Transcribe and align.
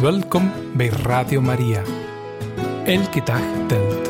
Welkom 0.00 0.52
bij 0.76 0.88
Radio 0.88 1.40
Maria. 1.40 1.82
Elke 2.84 3.22
dag 3.24 3.40
telt. 3.66 4.08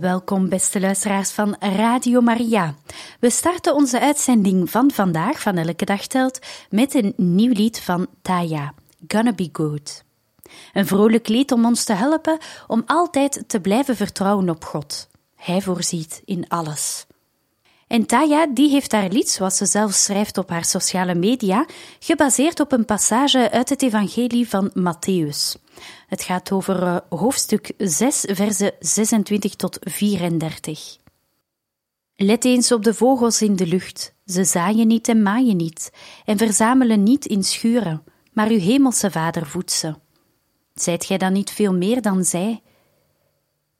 Welkom, 0.00 0.48
beste 0.48 0.80
luisteraars 0.80 1.30
van 1.30 1.56
Radio 1.58 2.20
Maria. 2.20 2.74
We 3.18 3.30
starten 3.30 3.74
onze 3.74 4.00
uitzending 4.00 4.70
van 4.70 4.90
vandaag, 4.90 5.40
van 5.40 5.56
Elke 5.56 5.84
Dag 5.84 6.06
Telt, 6.06 6.38
met 6.70 6.94
een 6.94 7.12
nieuw 7.16 7.52
lied 7.52 7.80
van 7.80 8.06
Taya, 8.22 8.74
Gonna 9.08 9.32
Be 9.32 9.48
Good. 9.52 10.08
Een 10.72 10.86
vrolijk 10.86 11.28
lied 11.28 11.52
om 11.52 11.64
ons 11.64 11.84
te 11.84 11.92
helpen 11.92 12.38
om 12.66 12.82
altijd 12.86 13.44
te 13.46 13.60
blijven 13.60 13.96
vertrouwen 13.96 14.50
op 14.50 14.64
God. 14.64 15.08
Hij 15.36 15.60
voorziet 15.60 16.22
in 16.24 16.48
alles. 16.48 17.06
En 17.90 18.06
Taya 18.06 18.46
die 18.46 18.70
heeft 18.70 18.92
haar 18.92 19.08
lied, 19.08 19.28
zoals 19.28 19.56
ze 19.56 19.66
zelf 19.66 19.92
schrijft 19.92 20.38
op 20.38 20.48
haar 20.50 20.64
sociale 20.64 21.14
media, 21.14 21.66
gebaseerd 21.98 22.60
op 22.60 22.72
een 22.72 22.84
passage 22.84 23.50
uit 23.50 23.68
het 23.68 23.82
Evangelie 23.82 24.48
van 24.48 24.70
Matthäus. 24.70 25.60
Het 26.06 26.22
gaat 26.22 26.52
over 26.52 26.82
uh, 26.82 26.96
hoofdstuk 27.08 27.72
6, 27.78 28.24
versen 28.28 28.72
26 28.78 29.54
tot 29.54 29.78
34. 29.80 30.96
Let 32.16 32.44
eens 32.44 32.72
op 32.72 32.84
de 32.84 32.94
vogels 32.94 33.42
in 33.42 33.56
de 33.56 33.66
lucht. 33.66 34.14
Ze 34.26 34.44
zaaien 34.44 34.86
niet 34.86 35.08
en 35.08 35.22
maaien 35.22 35.56
niet, 35.56 35.90
en 36.24 36.38
verzamelen 36.38 37.02
niet 37.02 37.26
in 37.26 37.44
schuren, 37.44 38.04
maar 38.32 38.48
uw 38.48 38.58
hemelse 38.58 39.10
vader 39.10 39.46
voedt 39.46 39.72
ze. 39.72 39.94
Zijt 40.74 41.04
gij 41.04 41.18
dan 41.18 41.32
niet 41.32 41.50
veel 41.50 41.74
meer 41.74 42.02
dan 42.02 42.24
zij? 42.24 42.62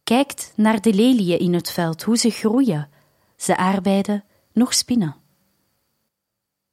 Kijkt 0.04 0.52
naar 0.56 0.80
de 0.80 0.94
leliën 0.94 1.38
in 1.38 1.54
het 1.54 1.70
veld, 1.70 2.02
hoe 2.02 2.16
ze 2.16 2.30
groeien. 2.30 2.88
Ze 3.36 3.56
arbeiden, 3.56 4.24
nog 4.52 4.74
spinnen. 4.74 5.16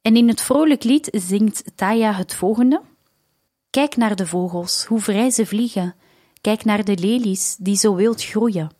En 0.02 0.16
in 0.16 0.28
het 0.28 0.40
vrolijk 0.40 0.84
lied 0.84 1.08
zingt 1.12 1.64
Taya 1.74 2.12
het 2.12 2.34
volgende. 2.34 2.80
Kijk 3.70 3.96
naar 3.96 4.16
de 4.16 4.26
vogels, 4.26 4.84
hoe 4.84 5.00
vrij 5.00 5.30
ze 5.30 5.46
vliegen. 5.46 5.94
Kijk 6.40 6.64
naar 6.64 6.84
de 6.84 6.96
lelies, 6.98 7.56
die 7.58 7.76
zo 7.76 7.94
wild 7.94 8.24
groeien. 8.24 8.70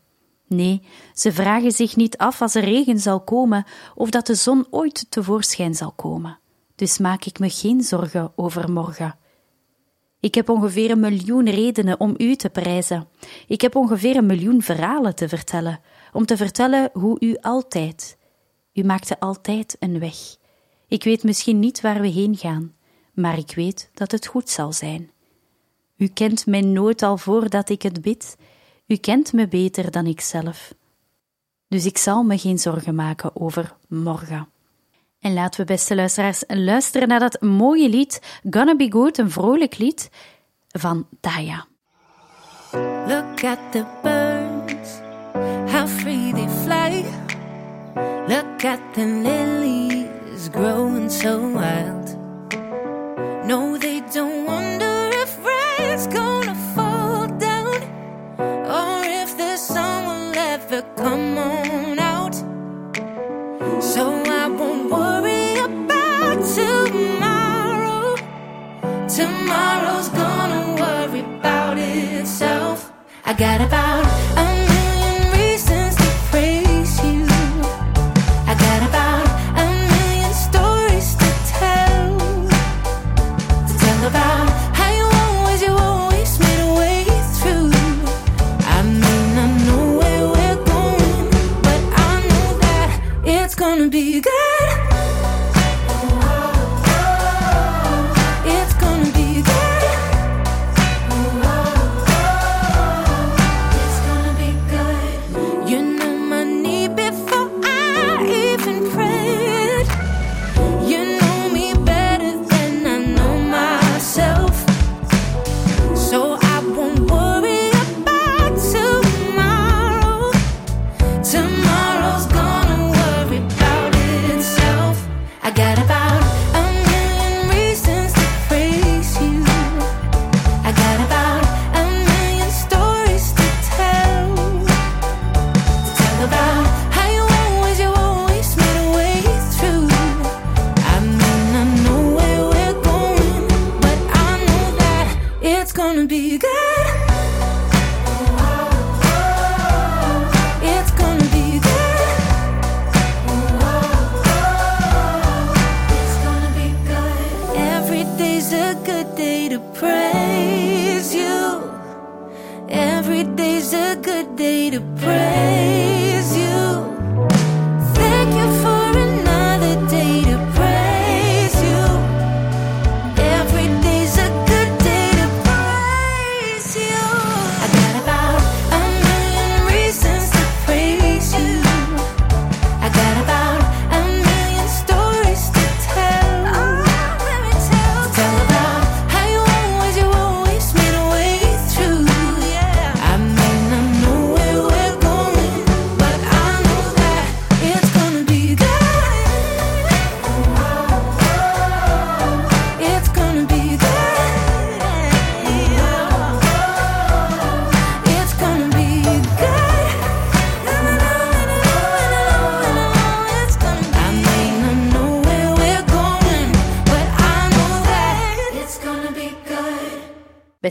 Nee, 0.47 0.83
ze 1.14 1.33
vragen 1.33 1.73
zich 1.73 1.97
niet 1.97 2.17
af 2.17 2.42
als 2.42 2.55
er 2.55 2.64
regen 2.64 2.98
zal 2.98 3.20
komen 3.20 3.64
of 3.95 4.11
dat 4.11 4.27
de 4.27 4.34
zon 4.34 4.67
ooit 4.70 5.06
tevoorschijn 5.08 5.75
zal 5.75 5.92
komen. 5.92 6.39
Dus 6.75 6.98
maak 6.98 7.25
ik 7.25 7.39
me 7.39 7.50
geen 7.50 7.83
zorgen 7.83 8.33
over 8.36 8.70
morgen. 8.70 9.19
Ik 10.20 10.34
heb 10.34 10.48
ongeveer 10.48 10.91
een 10.91 11.00
miljoen 11.00 11.50
redenen 11.50 12.00
om 12.00 12.14
u 12.16 12.36
te 12.36 12.50
prijzen. 12.50 13.08
Ik 13.47 13.61
heb 13.61 13.77
ongeveer 13.77 14.16
een 14.16 14.27
miljoen 14.27 14.62
verhalen 14.62 15.14
te 15.14 15.28
vertellen, 15.28 15.80
om 16.12 16.27
te 16.27 16.36
vertellen 16.36 16.91
hoe 16.92 17.16
u 17.20 17.36
altijd. 17.41 18.19
U 18.72 18.84
maakte 18.84 19.20
altijd 19.20 19.77
een 19.78 19.98
weg. 19.98 20.16
Ik 20.89 21.05
weet 21.05 21.22
misschien 21.22 21.58
niet 21.58 21.80
waar 21.80 22.00
we 22.00 22.08
heen 22.08 22.36
gaan, 22.36 22.74
maar 23.14 23.39
ik 23.39 23.52
weet 23.55 23.91
dat 23.94 24.11
het 24.11 24.27
goed 24.27 24.50
zal 24.50 24.72
zijn. 24.72 25.11
U 25.96 26.06
kent 26.06 26.46
mijn 26.46 26.72
nood 26.72 27.02
al 27.02 27.16
voordat 27.16 27.69
ik 27.69 27.83
het 27.83 28.02
bid. 28.02 28.36
U 28.86 28.96
kent 28.96 29.33
me 29.33 29.48
beter 29.48 29.91
dan 29.91 30.06
ik 30.06 30.20
zelf. 30.20 30.74
Dus 31.69 31.86
ik 31.86 31.98
zal 31.98 32.22
me 32.22 32.39
geen 32.39 32.58
zorgen 32.58 32.94
maken 32.94 33.36
over 33.36 33.77
morgen. 33.89 34.48
En 35.20 35.33
laten 35.34 35.61
we, 35.61 35.66
beste 35.66 35.94
luisteraars, 35.94 36.42
luisteren 36.47 37.08
naar 37.08 37.20
dat 37.20 37.41
mooie 37.41 37.88
lied 37.88 38.41
Gonna 38.50 38.77
Be 38.77 38.91
Good, 38.91 39.19
een 39.19 39.30
vrolijk 39.30 39.78
lied 39.78 40.11
van 40.69 41.06
Taya. 41.20 41.66
Look 43.06 43.44
at 43.44 43.58
the 43.70 43.84
birds, 44.02 45.00
how 45.72 45.86
free 45.86 46.33
they 46.33 46.48
fly. 46.48 47.05
Look 48.27 48.64
at 48.64 48.80
the 48.92 49.05
lilies 49.23 50.48
growing 50.52 51.11
so 51.11 51.52
wild. 51.52 52.17
No, 53.45 53.78
they 53.78 54.02
don't 54.12 54.46
wonder 54.46 55.08
if 55.23 55.39
rain's 55.45 56.07
gonna 56.07 56.55
fall 56.74 57.27
down 57.39 57.83
or 58.67 59.05
if 59.05 59.36
the 59.36 59.57
sun 59.57 60.07
will 60.07 60.34
ever 60.36 60.83
come 60.96 61.39
on 61.39 61.67
Tomorrow's 69.18 70.11
gonna 70.11 70.77
worry 70.80 71.23
about 71.40 71.77
itself. 71.77 72.92
I 73.24 73.33
got 73.33 73.61
about 73.61 74.38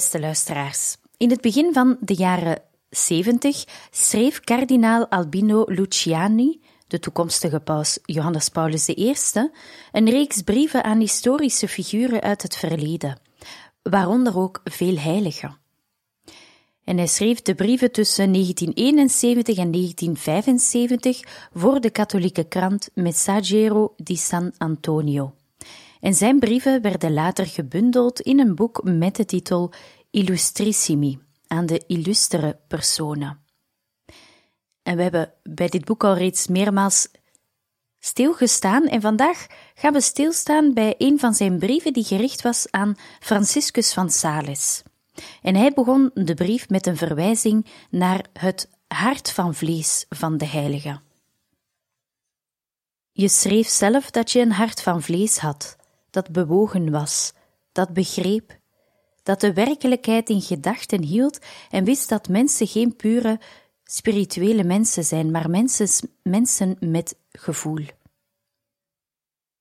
Beste 0.07 0.25
luisteraars, 0.25 0.97
In 1.17 1.29
het 1.29 1.41
begin 1.41 1.73
van 1.73 1.97
de 1.99 2.13
jaren 2.13 2.61
70 2.89 3.65
schreef 3.91 4.39
kardinaal 4.39 5.07
Albino 5.07 5.63
Luciani, 5.65 6.61
de 6.87 6.99
toekomstige 6.99 7.59
paus 7.59 7.99
Johannes 8.05 8.49
Paulus 8.49 8.89
I, 8.89 9.15
een 9.91 10.09
reeks 10.09 10.41
brieven 10.41 10.83
aan 10.83 10.99
historische 10.99 11.67
figuren 11.67 12.21
uit 12.21 12.41
het 12.41 12.55
verleden, 12.55 13.19
waaronder 13.81 14.37
ook 14.37 14.61
veel 14.63 14.97
heiligen. 14.97 15.57
En 16.83 16.97
hij 16.97 17.07
schreef 17.07 17.41
de 17.41 17.55
brieven 17.55 17.91
tussen 17.91 18.31
1971 18.31 19.57
en 19.57 19.71
1975 19.71 21.47
voor 21.53 21.81
de 21.81 21.89
katholieke 21.89 22.43
krant 22.43 22.89
Messaggero 22.93 23.93
di 23.97 24.15
San 24.15 24.53
Antonio. 24.57 25.33
En 25.99 26.13
zijn 26.13 26.39
brieven 26.39 26.81
werden 26.81 27.13
later 27.13 27.45
gebundeld 27.45 28.21
in 28.21 28.39
een 28.39 28.55
boek 28.55 28.81
met 28.83 29.15
de 29.15 29.25
titel 29.25 29.71
Illustrissimi, 30.09 31.19
aan 31.47 31.65
de 31.65 31.83
illustere 31.87 32.59
personen. 32.67 33.45
En 34.83 34.95
we 34.95 35.01
hebben 35.01 35.33
bij 35.43 35.67
dit 35.67 35.85
boek 35.85 36.03
al 36.03 36.13
reeds 36.13 36.47
meermaals 36.47 37.07
stilgestaan 37.99 38.87
en 38.87 39.01
vandaag 39.01 39.47
gaan 39.73 39.93
we 39.93 40.01
stilstaan 40.01 40.73
bij 40.73 40.95
een 40.97 41.19
van 41.19 41.33
zijn 41.33 41.59
brieven 41.59 41.93
die 41.93 42.03
gericht 42.03 42.41
was 42.41 42.71
aan 42.71 42.95
Franciscus 43.19 43.93
van 43.93 44.09
Sales. 44.09 44.83
En 45.41 45.55
hij 45.55 45.73
begon 45.73 46.11
de 46.13 46.33
brief 46.33 46.69
met 46.69 46.87
een 46.87 46.97
verwijzing 46.97 47.65
naar 47.89 48.25
het 48.33 48.69
hart 48.87 49.31
van 49.31 49.55
vlees 49.55 50.05
van 50.09 50.37
de 50.37 50.45
heilige. 50.45 50.99
Je 53.11 53.29
schreef 53.29 53.67
zelf 53.67 54.11
dat 54.11 54.31
je 54.31 54.39
een 54.39 54.51
hart 54.51 54.81
van 54.81 55.01
vlees 55.01 55.37
had, 55.37 55.75
dat 56.09 56.31
bewogen 56.31 56.91
was, 56.91 57.33
dat 57.71 57.93
begreep, 57.93 58.59
dat 59.27 59.39
de 59.39 59.53
werkelijkheid 59.53 60.29
in 60.29 60.41
gedachten 60.41 61.03
hield 61.03 61.39
en 61.69 61.83
wist 61.83 62.09
dat 62.09 62.27
mensen 62.27 62.67
geen 62.67 62.95
pure 62.95 63.39
spirituele 63.83 64.63
mensen 64.63 65.03
zijn, 65.03 65.31
maar 65.31 65.49
mensen, 65.49 66.09
mensen 66.23 66.77
met 66.79 67.15
gevoel. 67.31 67.85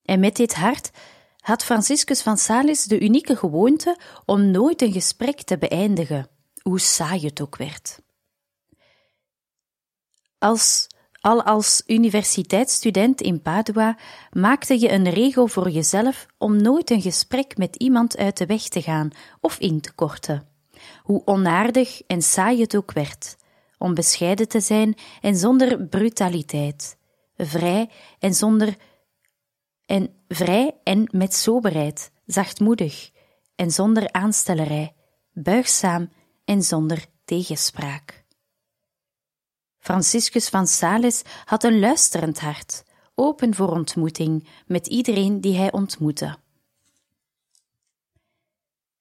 En 0.02 0.20
met 0.20 0.36
dit 0.36 0.54
hart 0.54 0.90
had 1.38 1.64
Franciscus 1.64 2.22
van 2.22 2.36
Sales 2.36 2.84
de 2.84 3.00
unieke 3.00 3.36
gewoonte 3.36 3.98
om 4.24 4.50
nooit 4.50 4.82
een 4.82 4.92
gesprek 4.92 5.42
te 5.42 5.58
beëindigen, 5.58 6.28
hoe 6.62 6.80
saai 6.80 7.26
het 7.26 7.40
ook 7.40 7.56
werd. 7.56 8.00
Als, 10.38 10.86
al 11.26 11.42
als 11.42 11.82
universiteitsstudent 11.86 13.20
in 13.20 13.42
Padua 13.42 13.98
maakte 14.32 14.80
je 14.80 14.92
een 14.92 15.10
regel 15.10 15.46
voor 15.46 15.70
jezelf 15.70 16.26
om 16.38 16.62
nooit 16.62 16.90
een 16.90 17.00
gesprek 17.00 17.56
met 17.56 17.76
iemand 17.76 18.16
uit 18.16 18.36
de 18.36 18.46
weg 18.46 18.62
te 18.62 18.82
gaan 18.82 19.10
of 19.40 19.58
in 19.58 19.80
te 19.80 19.92
korten. 19.92 20.48
Hoe 21.02 21.22
onaardig 21.24 22.02
en 22.06 22.22
saai 22.22 22.60
het 22.60 22.76
ook 22.76 22.92
werd, 22.92 23.36
om 23.78 23.94
bescheiden 23.94 24.48
te 24.48 24.60
zijn 24.60 24.94
en 25.20 25.36
zonder 25.36 25.86
brutaliteit, 25.86 26.96
vrij 27.36 27.90
en 28.18 28.34
zonder 28.34 28.76
en 29.86 30.08
vrij 30.28 30.74
en 30.82 31.08
met 31.10 31.34
soberheid, 31.34 32.10
zachtmoedig 32.26 33.10
en 33.56 33.70
zonder 33.70 34.12
aanstellerij, 34.12 34.94
buigzaam 35.32 36.08
en 36.44 36.62
zonder 36.62 37.06
tegenspraak. 37.24 38.25
Franciscus 39.86 40.48
van 40.48 40.66
Sales 40.66 41.22
had 41.44 41.64
een 41.64 41.78
luisterend 41.78 42.40
hart, 42.40 42.84
open 43.14 43.54
voor 43.54 43.68
ontmoeting 43.68 44.48
met 44.66 44.86
iedereen 44.86 45.40
die 45.40 45.56
hij 45.56 45.72
ontmoette. 45.72 46.36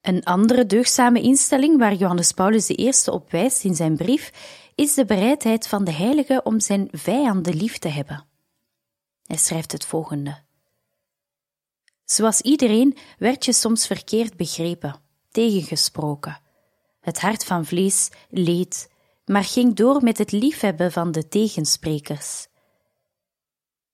Een 0.01 0.23
andere 0.23 0.65
deugdzame 0.65 1.21
instelling 1.21 1.77
waar 1.77 1.93
Johannes 1.93 2.31
Paulus 2.31 2.69
I 2.69 2.91
op 3.05 3.31
wijst 3.31 3.63
in 3.63 3.75
zijn 3.75 3.95
brief 3.95 4.31
is 4.75 4.93
de 4.93 5.05
bereidheid 5.05 5.67
van 5.67 5.83
de 5.83 5.91
heilige 5.91 6.41
om 6.43 6.59
zijn 6.59 6.87
vijanden 6.91 7.55
lief 7.55 7.77
te 7.77 7.87
hebben. 7.87 8.25
Hij 9.23 9.37
schrijft 9.37 9.71
het 9.71 9.85
volgende. 9.85 10.43
Zoals 12.03 12.41
iedereen 12.41 12.97
werd 13.17 13.45
je 13.45 13.53
soms 13.53 13.87
verkeerd 13.87 14.37
begrepen, 14.37 15.01
tegengesproken. 15.31 16.39
Het 16.99 17.19
hart 17.21 17.45
van 17.45 17.65
vlees 17.65 18.09
leed, 18.29 18.93
maar 19.25 19.43
ging 19.43 19.75
door 19.75 20.03
met 20.03 20.17
het 20.17 20.31
liefhebben 20.31 20.91
van 20.91 21.11
de 21.11 21.27
tegensprekers. 21.27 22.47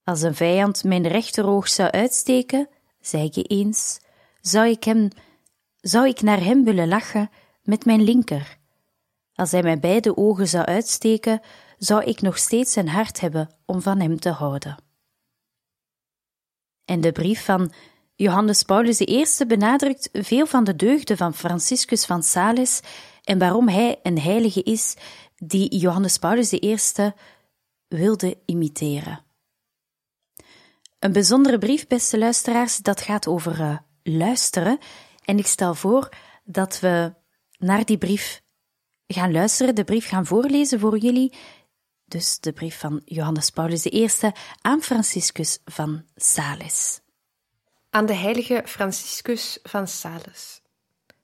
Als 0.04 0.22
een 0.22 0.34
vijand 0.34 0.84
mijn 0.84 1.08
rechteroog 1.08 1.68
zou 1.68 1.90
uitsteken, 1.90 2.68
zei 3.00 3.28
je 3.32 3.42
eens, 3.42 4.00
zou 4.40 4.68
ik 4.68 4.84
hem, 4.84 5.08
zou 5.80 6.08
ik 6.08 6.22
naar 6.22 6.40
hem 6.40 6.64
willen 6.64 6.88
lachen 6.88 7.30
met 7.62 7.84
mijn 7.84 8.02
linker. 8.02 8.58
Als 9.34 9.50
hij 9.50 9.62
mijn 9.62 9.80
beide 9.80 10.16
ogen 10.16 10.48
zou 10.48 10.64
uitsteken, 10.64 11.40
zou 11.78 12.04
ik 12.04 12.20
nog 12.20 12.38
steeds 12.38 12.76
een 12.76 12.88
hart 12.88 13.20
hebben 13.20 13.54
om 13.66 13.82
van 13.82 14.00
hem 14.00 14.20
te 14.20 14.30
houden. 14.30 14.76
En 16.84 17.00
de 17.00 17.12
brief 17.12 17.44
van 17.44 17.72
Johannes 18.14 18.62
Paulus 18.62 19.00
I 19.00 19.24
benadrukt 19.46 20.08
veel 20.12 20.46
van 20.46 20.64
de 20.64 20.76
deugden 20.76 21.16
van 21.16 21.34
Franciscus 21.34 22.04
van 22.04 22.22
Sales 22.22 22.80
en 23.24 23.38
waarom 23.38 23.68
hij 23.68 23.98
een 24.02 24.18
heilige 24.18 24.62
is 24.62 24.96
die 25.44 25.76
Johannes 25.76 26.18
Paulus 26.18 26.52
I 26.52 26.78
wilde 27.88 28.38
imiteren. 28.46 29.24
Een 30.98 31.12
bijzondere 31.12 31.58
brief, 31.58 31.86
beste 31.86 32.18
luisteraars, 32.18 32.76
dat 32.76 33.00
gaat 33.00 33.26
over 33.26 33.60
uh, 33.60 33.76
luisteren. 34.02 34.78
En 35.24 35.38
ik 35.38 35.46
stel 35.46 35.74
voor 35.74 36.08
dat 36.44 36.80
we 36.80 37.14
naar 37.58 37.84
die 37.84 37.98
brief 37.98 38.42
gaan 39.06 39.32
luisteren, 39.32 39.74
de 39.74 39.84
brief 39.84 40.08
gaan 40.08 40.26
voorlezen 40.26 40.80
voor 40.80 40.98
jullie. 40.98 41.32
Dus 42.04 42.38
de 42.40 42.52
brief 42.52 42.78
van 42.78 43.02
Johannes 43.04 43.50
Paulus 43.50 43.86
I 43.86 44.08
aan 44.60 44.82
Franciscus 44.82 45.58
van 45.64 46.04
Sales. 46.16 47.00
Aan 47.90 48.06
de 48.06 48.14
heilige 48.14 48.62
Franciscus 48.66 49.58
van 49.62 49.88
Sales. 49.88 50.60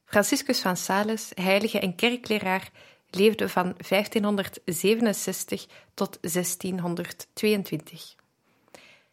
Franciscus 0.05 0.61
van 0.61 0.77
Sales, 0.77 1.31
heilige 1.35 1.81
en 1.81 1.95
kerkleraar, 1.95 2.71
leefde 3.11 3.49
van 3.49 3.75
1567 3.89 5.67
tot 5.95 6.19
1622. 6.21 8.15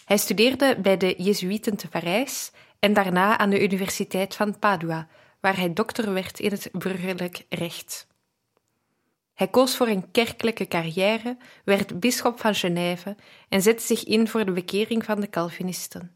Hij 0.05 0.17
studeerde 0.17 0.77
bij 0.81 0.97
de 0.97 1.15
Jezuïeten 1.17 1.75
te 1.75 1.87
Parijs 1.87 2.51
en 2.79 2.93
daarna 2.93 3.37
aan 3.37 3.49
de 3.49 3.63
Universiteit 3.63 4.35
van 4.35 4.59
Padua, 4.59 5.07
waar 5.39 5.57
hij 5.57 5.73
dokter 5.73 6.13
werd 6.13 6.39
in 6.39 6.51
het 6.51 6.69
burgerlijk 6.71 7.45
recht. 7.49 8.07
Hij 9.33 9.47
koos 9.47 9.75
voor 9.75 9.87
een 9.87 10.11
kerkelijke 10.11 10.67
carrière, 10.67 11.37
werd 11.63 11.99
bisschop 11.99 12.39
van 12.39 12.55
Genève 12.55 13.15
en 13.49 13.61
zette 13.61 13.85
zich 13.85 14.03
in 14.03 14.27
voor 14.27 14.45
de 14.45 14.51
bekering 14.51 15.05
van 15.05 15.19
de 15.19 15.29
Calvinisten. 15.29 16.15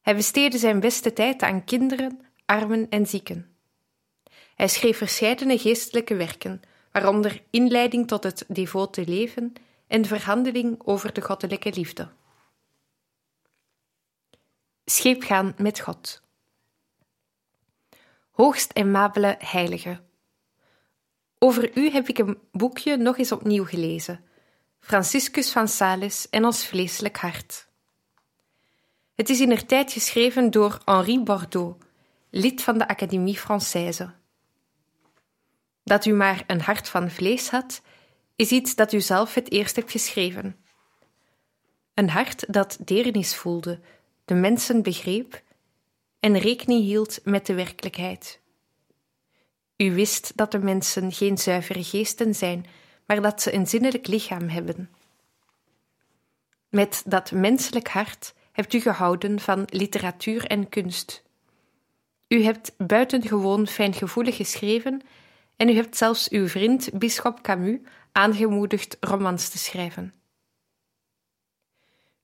Hij 0.00 0.16
besteedde 0.16 0.58
zijn 0.58 0.80
beste 0.80 1.12
tijd 1.12 1.42
aan 1.42 1.64
kinderen, 1.64 2.20
armen 2.44 2.86
en 2.88 3.06
zieken. 3.06 3.47
Hij 4.58 4.68
schreef 4.68 4.96
verscheidene 4.96 5.58
geestelijke 5.58 6.16
werken, 6.16 6.60
waaronder 6.92 7.42
Inleiding 7.50 8.06
tot 8.06 8.24
het 8.24 8.44
devote 8.48 9.04
leven 9.06 9.52
en 9.86 10.04
Verhandeling 10.04 10.80
over 10.84 11.12
de 11.12 11.20
goddelijke 11.20 11.72
liefde. 11.72 12.08
Scheepgaan 14.84 15.54
met 15.56 15.80
God. 15.80 16.22
Hoogst 18.30 18.74
aimabele 18.74 19.34
heilige. 19.38 20.00
Over 21.38 21.76
u 21.76 21.90
heb 21.90 22.08
ik 22.08 22.18
een 22.18 22.38
boekje 22.52 22.96
nog 22.96 23.18
eens 23.18 23.32
opnieuw 23.32 23.64
gelezen. 23.64 24.24
Franciscus 24.80 25.52
van 25.52 25.68
Sales 25.68 26.28
en 26.30 26.44
ons 26.44 26.66
vleeselijk 26.66 27.16
hart. 27.16 27.68
Het 29.14 29.28
is 29.28 29.40
in 29.40 29.66
tijd 29.66 29.92
geschreven 29.92 30.50
door 30.50 30.80
Henri 30.84 31.20
Bordeaux, 31.20 31.84
lid 32.30 32.62
van 32.62 32.78
de 32.78 32.88
Académie 32.88 33.38
Française. 33.38 34.17
Dat 35.88 36.04
u 36.04 36.12
maar 36.12 36.44
een 36.46 36.60
hart 36.60 36.88
van 36.88 37.10
vlees 37.10 37.48
had, 37.48 37.82
is 38.36 38.50
iets 38.50 38.74
dat 38.74 38.92
u 38.92 39.00
zelf 39.00 39.34
het 39.34 39.50
eerst 39.50 39.76
hebt 39.76 39.90
geschreven. 39.90 40.56
Een 41.94 42.10
hart 42.10 42.52
dat 42.52 42.78
deernis 42.84 43.36
voelde, 43.36 43.80
de 44.24 44.34
mensen 44.34 44.82
begreep 44.82 45.42
en 46.20 46.38
rekening 46.38 46.82
hield 46.82 47.20
met 47.24 47.46
de 47.46 47.54
werkelijkheid. 47.54 48.40
U 49.76 49.94
wist 49.94 50.32
dat 50.36 50.52
de 50.52 50.58
mensen 50.58 51.12
geen 51.12 51.38
zuivere 51.38 51.84
geesten 51.84 52.34
zijn, 52.34 52.66
maar 53.06 53.22
dat 53.22 53.42
ze 53.42 53.54
een 53.54 53.66
zinnelijk 53.66 54.06
lichaam 54.06 54.48
hebben. 54.48 54.90
Met 56.68 57.02
dat 57.06 57.32
menselijk 57.32 57.88
hart 57.88 58.34
hebt 58.52 58.72
u 58.72 58.80
gehouden 58.80 59.40
van 59.40 59.64
literatuur 59.66 60.44
en 60.44 60.68
kunst. 60.68 61.22
U 62.28 62.42
hebt 62.42 62.74
buitengewoon 62.76 63.66
fijngevoelig 63.66 64.36
geschreven 64.36 65.02
en 65.58 65.68
u 65.68 65.72
hebt 65.72 65.96
zelfs 65.96 66.28
uw 66.28 66.48
vriend 66.48 66.98
Bisschop 66.98 67.42
Camus 67.42 67.78
aangemoedigd 68.12 68.96
romans 69.00 69.48
te 69.48 69.58
schrijven. 69.58 70.14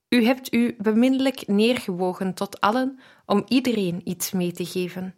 U 0.08 0.24
hebt 0.24 0.52
u 0.52 0.76
beminnelijk 0.78 1.46
neergewogen 1.46 2.34
tot 2.34 2.60
allen 2.60 3.00
om 3.26 3.44
iedereen 3.48 4.00
iets 4.04 4.30
mee 4.30 4.52
te 4.52 4.64
geven. 4.64 5.14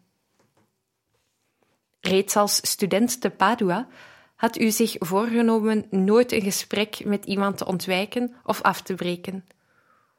Reeds 2.01 2.37
als 2.37 2.57
student 2.71 3.21
te 3.21 3.31
Padua 3.31 3.89
had 4.35 4.59
u 4.59 4.71
zich 4.71 4.97
voorgenomen 4.99 5.87
nooit 5.91 6.33
een 6.33 6.43
gesprek 6.43 7.05
met 7.05 7.25
iemand 7.25 7.57
te 7.57 7.67
ontwijken 7.67 8.35
of 8.45 8.63
af 8.63 8.83
te 8.83 8.95
breken, 8.95 9.47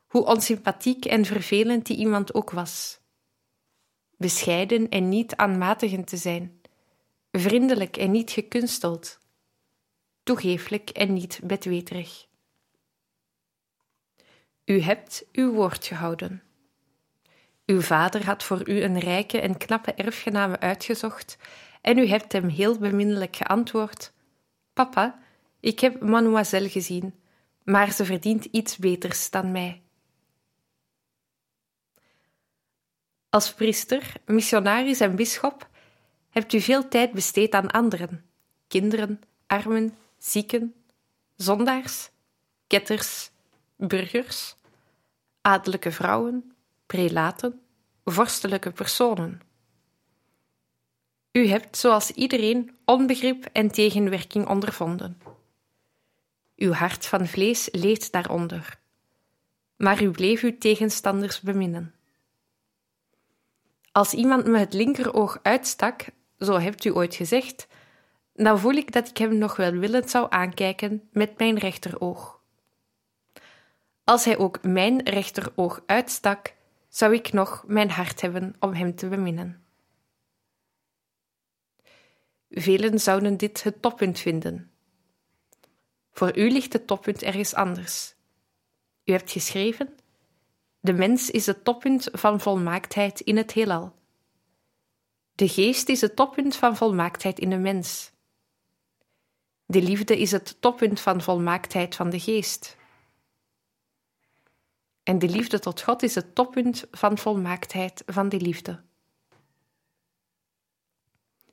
hoe 0.07 0.25
onsympathiek 0.25 1.05
en 1.05 1.25
vervelend 1.25 1.85
die 1.85 1.97
iemand 1.97 2.33
ook 2.33 2.51
was. 2.51 2.99
Bescheiden 4.17 4.89
en 4.89 5.09
niet 5.09 5.35
aanmatigend 5.35 6.07
te 6.07 6.17
zijn, 6.17 6.56
vriendelijk 7.39 7.97
en 7.97 8.11
niet 8.11 8.31
gekunsteld, 8.31 9.19
toegeeflijk 10.23 10.89
en 10.89 11.13
niet 11.13 11.39
bedweterig. 11.43 12.25
U 14.65 14.79
hebt 14.79 15.25
uw 15.31 15.51
woord 15.53 15.85
gehouden. 15.85 16.43
Uw 17.65 17.81
vader 17.81 18.25
had 18.25 18.43
voor 18.43 18.69
u 18.69 18.81
een 18.81 18.99
rijke 18.99 19.39
en 19.39 19.57
knappe 19.57 19.93
erfgename 19.93 20.59
uitgezocht 20.59 21.37
en 21.81 21.97
u 21.97 22.07
hebt 22.07 22.31
hem 22.31 22.47
heel 22.47 22.77
beminnelijk 22.77 23.35
geantwoord: 23.35 24.13
Papa, 24.73 25.19
ik 25.59 25.79
heb 25.79 26.01
mademoiselle 26.01 26.69
gezien, 26.69 27.13
maar 27.63 27.91
ze 27.91 28.05
verdient 28.05 28.45
iets 28.45 28.77
beters 28.77 29.29
dan 29.29 29.51
mij. 29.51 29.81
Als 33.29 33.53
priester, 33.53 34.13
missionaris 34.25 34.99
en 34.99 35.15
bisschop 35.15 35.66
hebt 36.37 36.53
u 36.53 36.61
veel 36.61 36.87
tijd 36.87 37.11
besteed 37.11 37.53
aan 37.53 37.71
anderen, 37.71 38.25
kinderen, 38.67 39.21
armen, 39.47 39.97
zieken, 40.17 40.73
zondaars, 41.35 42.09
ketters, 42.67 43.31
burgers, 43.75 44.55
adellijke 45.41 45.91
vrouwen, 45.91 46.51
prelaten, 46.85 47.61
vorstelijke 48.05 48.71
personen. 48.71 49.41
U 51.31 51.47
hebt, 51.47 51.77
zoals 51.77 52.11
iedereen, 52.11 52.77
onbegrip 52.85 53.45
en 53.45 53.71
tegenwerking 53.71 54.47
ondervonden. 54.47 55.21
Uw 56.55 56.71
hart 56.71 57.05
van 57.05 57.27
vlees 57.27 57.69
leed 57.71 58.11
daaronder, 58.11 58.79
maar 59.75 60.03
u 60.03 60.11
bleef 60.11 60.41
uw 60.41 60.57
tegenstanders 60.57 61.41
beminnen. 61.41 61.93
Als 63.91 64.13
iemand 64.13 64.45
me 64.45 64.57
het 64.57 64.73
linkeroog 64.73 65.39
uitstak, 65.41 66.05
zo 66.39 66.59
hebt 66.59 66.85
u 66.85 66.95
ooit 66.95 67.15
gezegd, 67.15 67.67
dan 68.33 68.59
voel 68.59 68.73
ik 68.73 68.91
dat 68.91 69.09
ik 69.09 69.17
hem 69.17 69.37
nog 69.37 69.55
wel 69.55 69.71
willend 69.71 70.09
zou 70.09 70.27
aankijken 70.29 71.09
met 71.11 71.37
mijn 71.37 71.57
rechteroog. 71.57 72.41
Als 74.03 74.25
hij 74.25 74.37
ook 74.37 74.63
mijn 74.63 75.01
rechteroog 75.03 75.81
uitstak, 75.85 76.53
zou 76.89 77.13
ik 77.13 77.33
nog 77.33 77.63
mijn 77.67 77.89
hart 77.89 78.21
hebben 78.21 78.55
om 78.59 78.73
hem 78.73 78.95
te 78.95 79.07
beminnen. 79.07 79.65
Velen 82.49 82.99
zouden 82.99 83.37
dit 83.37 83.63
het 83.63 83.81
toppunt 83.81 84.19
vinden. 84.19 84.71
Voor 86.11 86.37
u 86.37 86.51
ligt 86.51 86.73
het 86.73 86.87
toppunt 86.87 87.23
ergens 87.23 87.53
anders. 87.53 88.15
U 89.03 89.11
hebt 89.11 89.31
geschreven: 89.31 89.97
De 90.79 90.93
mens 90.93 91.29
is 91.29 91.45
het 91.45 91.63
toppunt 91.63 92.09
van 92.11 92.39
volmaaktheid 92.39 93.19
in 93.19 93.37
het 93.37 93.51
heelal. 93.51 93.95
De 95.37 95.47
geest 95.47 95.89
is 95.89 96.01
het 96.01 96.15
toppunt 96.15 96.55
van 96.55 96.75
volmaaktheid 96.75 97.39
in 97.39 97.49
de 97.49 97.57
mens. 97.57 98.11
De 99.65 99.81
liefde 99.81 100.19
is 100.19 100.31
het 100.31 100.61
toppunt 100.61 100.99
van 100.99 101.21
volmaaktheid 101.21 101.95
van 101.95 102.09
de 102.09 102.19
geest. 102.19 102.77
En 105.03 105.19
de 105.19 105.29
liefde 105.29 105.59
tot 105.59 105.81
God 105.81 106.03
is 106.03 106.15
het 106.15 106.35
toppunt 106.35 106.85
van 106.91 107.17
volmaaktheid 107.17 108.03
van 108.05 108.29
de 108.29 108.39
liefde. 108.39 108.81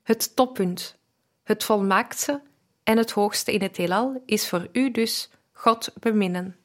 Het 0.02 0.36
toppunt, 0.36 0.96
het 1.42 1.64
volmaaktste 1.64 2.42
en 2.82 2.96
het 2.96 3.10
hoogste 3.10 3.52
in 3.52 3.62
het 3.62 3.76
heelal 3.76 4.22
is 4.26 4.48
voor 4.48 4.68
u 4.72 4.90
dus 4.90 5.30
God 5.52 5.92
beminnen. 6.00 6.56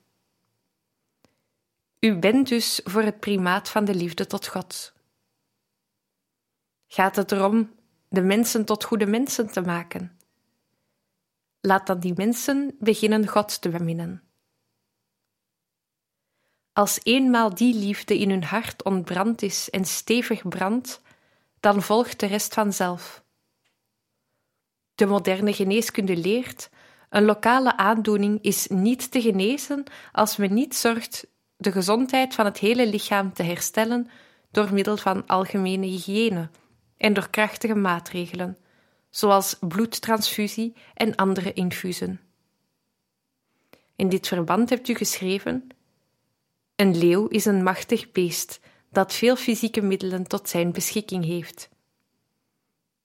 U 1.99 2.19
bent 2.19 2.47
dus 2.47 2.81
voor 2.83 3.01
het 3.01 3.19
primaat 3.19 3.69
van 3.69 3.85
de 3.85 3.95
liefde 3.95 4.27
tot 4.27 4.47
God. 4.47 4.97
Gaat 6.91 7.15
het 7.15 7.31
erom 7.31 7.71
de 8.07 8.21
mensen 8.21 8.65
tot 8.65 8.83
goede 8.83 9.05
mensen 9.05 9.51
te 9.51 9.61
maken? 9.61 10.17
Laat 11.61 11.87
dan 11.87 11.99
die 11.99 12.13
mensen 12.15 12.75
beginnen 12.79 13.27
God 13.27 13.61
te 13.61 13.69
beminnen. 13.69 14.23
Als 16.73 16.99
eenmaal 17.03 17.55
die 17.55 17.75
liefde 17.75 18.17
in 18.19 18.29
hun 18.29 18.43
hart 18.43 18.83
ontbrand 18.83 19.41
is 19.41 19.69
en 19.69 19.85
stevig 19.85 20.47
brandt, 20.47 21.01
dan 21.59 21.81
volgt 21.81 22.19
de 22.19 22.25
rest 22.25 22.53
vanzelf. 22.53 23.23
De 24.95 25.05
moderne 25.05 25.53
geneeskunde 25.53 26.17
leert: 26.17 26.69
een 27.09 27.25
lokale 27.25 27.77
aandoening 27.77 28.41
is 28.41 28.67
niet 28.67 29.11
te 29.11 29.21
genezen 29.21 29.83
als 30.11 30.37
men 30.37 30.53
niet 30.53 30.75
zorgt 30.75 31.27
de 31.57 31.71
gezondheid 31.71 32.35
van 32.35 32.45
het 32.45 32.57
hele 32.57 32.87
lichaam 32.87 33.33
te 33.33 33.43
herstellen 33.43 34.09
door 34.51 34.73
middel 34.73 34.97
van 34.97 35.27
algemene 35.27 35.85
hygiëne 35.85 36.49
en 36.99 37.13
door 37.13 37.29
krachtige 37.29 37.75
maatregelen, 37.75 38.57
zoals 39.09 39.57
bloedtransfusie 39.59 40.75
en 40.93 41.15
andere 41.15 41.53
infusen. 41.53 42.19
In 43.95 44.09
dit 44.09 44.27
verband 44.27 44.69
hebt 44.69 44.87
u 44.87 44.95
geschreven: 44.95 45.67
Een 46.75 46.97
leeuw 46.97 47.27
is 47.27 47.45
een 47.45 47.63
machtig 47.63 48.11
beest 48.11 48.59
dat 48.91 49.13
veel 49.13 49.35
fysieke 49.35 49.81
middelen 49.81 50.27
tot 50.27 50.49
zijn 50.49 50.71
beschikking 50.71 51.25
heeft. 51.25 51.69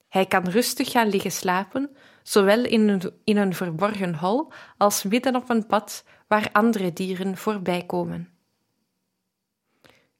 Hij 0.09 0.27
kan 0.27 0.49
rustig 0.49 0.91
gaan 0.91 1.09
liggen 1.09 1.33
slapen, 1.33 1.97
zowel 2.23 2.65
in 2.65 2.89
een, 2.89 3.13
in 3.25 3.37
een 3.37 3.55
verborgen 3.55 4.15
hol 4.15 4.53
als 4.77 5.03
midden 5.03 5.37
op 5.37 5.51
een 5.51 5.67
pad 5.67 6.05
waar 6.27 6.49
andere 6.53 6.93
dieren 6.93 7.37
voorbij 7.37 7.85
komen. 7.87 8.29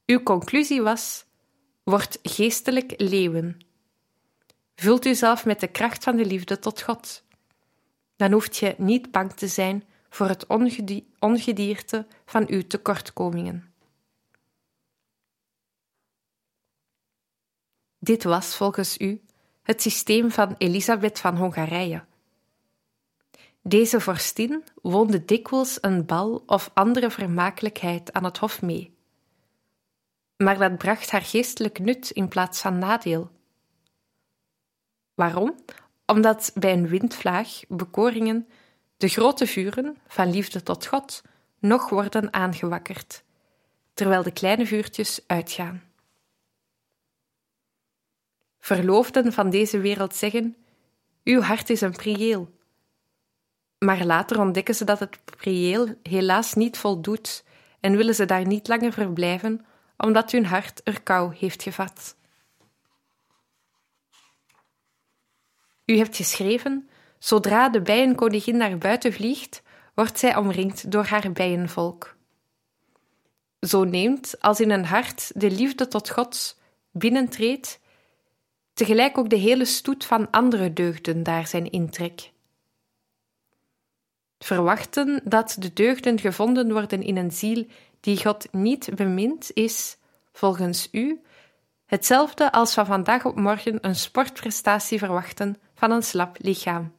Uw 0.07 0.23
conclusie 0.23 0.83
was: 0.83 1.25
word 1.85 2.19
geestelijk 2.23 2.95
leeuwen. 2.97 3.59
Vult 4.75 5.07
uzelf 5.07 5.45
met 5.45 5.61
de 5.61 5.69
kracht 5.69 6.05
van 6.05 6.17
de 6.17 6.25
liefde 6.25 6.59
tot 6.59 6.83
God. 6.83 7.23
Dan 8.17 8.33
hoeft 8.33 8.57
je 8.57 8.75
niet 8.79 9.11
bang 9.11 9.33
te 9.33 9.49
zijn 9.49 9.85
voor 10.09 10.29
het 10.29 10.47
ongedierte 11.19 12.07
van 12.25 12.45
uw 12.49 12.67
tekortkomingen. 12.67 13.73
Dit 17.99 18.25
was 18.25 18.57
volgens 18.57 18.99
u 18.99 19.23
het 19.63 19.83
systeem 19.83 20.31
van 20.31 20.55
Elisabeth 20.59 21.21
van 21.21 21.37
Hongarije. 21.37 22.05
Deze 23.63 24.01
vorstin 24.01 24.65
woonde 24.83 25.25
dikwijls 25.25 25.79
een 25.81 26.07
bal 26.07 26.43
of 26.47 26.71
andere 26.75 27.11
vermakelijkheid 27.11 28.13
aan 28.13 28.25
het 28.25 28.39
hof 28.39 28.63
mee. 28.63 28.94
Maar 30.37 30.59
dat 30.59 30.79
bracht 30.79 31.11
haar 31.11 31.23
geestelijk 31.23 31.79
nut 31.79 32.11
in 32.11 32.29
plaats 32.29 32.61
van 32.61 32.79
nadeel. 32.79 33.31
Waarom? 35.15 35.55
Omdat 36.07 36.53
bij 36.55 36.73
een 36.73 36.89
windvlaag, 36.89 37.61
bekoringen, 37.69 38.49
de 38.97 39.09
grote 39.09 39.47
vuren 39.47 39.97
van 40.07 40.31
liefde 40.31 40.63
tot 40.63 40.87
God 40.87 41.23
nog 41.59 41.89
worden 41.89 42.33
aangewakkerd, 42.33 43.25
terwijl 43.95 44.23
de 44.23 44.33
kleine 44.33 44.67
vuurtjes 44.67 45.21
uitgaan. 45.27 45.83
Verloofden 48.59 49.33
van 49.33 49.51
deze 49.51 49.79
wereld 49.79 50.15
zeggen: 50.15 50.57
Uw 51.25 51.41
hart 51.41 51.71
is 51.71 51.81
een 51.81 51.93
prieel. 51.93 52.53
Maar 53.79 54.05
later 54.05 54.41
ontdekken 54.41 54.75
ze 54.75 54.85
dat 54.85 54.99
het 54.99 55.19
prieel 55.25 55.89
helaas 56.03 56.55
niet 56.55 56.79
voldoet 56.79 57.45
en 57.81 57.97
willen 57.97 58.15
ze 58.15 58.25
daar 58.25 58.47
niet 58.47 58.69
langer 58.69 58.93
verblijven, 58.93 59.67
omdat 60.05 60.33
hun 60.33 60.47
hart 60.47 60.81
er 60.85 61.03
kou 61.03 61.35
heeft 61.37 61.63
gevat. 61.63 62.17
U 65.85 65.97
hebt 65.97 66.17
geschreven: 66.17 66.89
Zodra 67.19 67.69
de 67.69 67.83
bijenkoningin 67.83 68.57
naar 68.57 68.79
buiten 68.79 69.13
vliegt, 69.13 69.63
wordt 69.95 70.19
zij 70.19 70.37
omringd 70.37 70.91
door 70.91 71.05
haar 71.05 71.33
bijenvolk. 71.33 72.17
Zo 73.61 73.85
neemt, 73.85 74.41
als 74.41 74.61
in 74.61 74.71
een 74.71 74.85
hart 74.85 75.41
de 75.41 75.51
liefde 75.51 75.89
tot 75.89 76.11
God 76.11 76.59
binnentreedt, 76.91 77.81
tegelijk 78.73 79.19
ook 79.19 79.31
de 79.31 79.37
hele 79.37 79.65
stoet 79.65 80.05
van 80.05 80.31
andere 80.31 80.73
deugden 80.73 81.23
daar 81.23 81.47
zijn 81.47 81.71
intrek. 81.71 82.33
Verwachten 84.39 85.21
dat 85.25 85.57
de 85.59 85.73
deugden 85.73 86.19
gevonden 86.19 86.73
worden 86.73 87.03
in 87.03 87.17
een 87.17 87.33
ziel 87.33 87.67
die 88.05 88.23
God 88.23 88.53
niet 88.53 88.95
bemint, 88.95 89.51
is, 89.55 89.97
volgens 90.33 90.89
u, 90.93 91.23
hetzelfde 91.87 92.53
als 92.53 92.75
van 92.75 92.87
vandaag 92.87 93.25
op 93.25 93.37
morgen 93.37 93.79
een 93.87 93.97
sportprestatie 93.97 94.99
verwachten 94.99 95.57
van 95.75 95.91
een 95.91 96.03
slap 96.03 96.37
lichaam. 96.41 96.93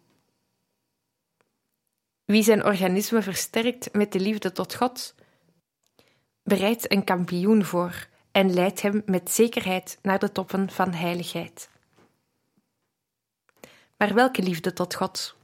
Wie 2.25 2.43
zijn 2.43 2.65
organisme 2.65 3.21
versterkt 3.21 3.93
met 3.93 4.12
de 4.12 4.19
liefde 4.19 4.51
tot 4.51 4.75
God, 4.75 5.15
bereidt 6.43 6.91
een 6.91 7.03
kampioen 7.03 7.63
voor 7.63 8.07
en 8.31 8.53
leidt 8.53 8.81
hem 8.81 9.01
met 9.05 9.31
zekerheid 9.31 10.00
naar 10.01 10.19
de 10.19 10.31
toppen 10.31 10.69
van 10.69 10.93
heiligheid. 10.93 11.69
Maar 13.97 14.13
welke 14.13 14.41
liefde 14.41 14.74
tot 14.74 14.95
God? 14.95 15.35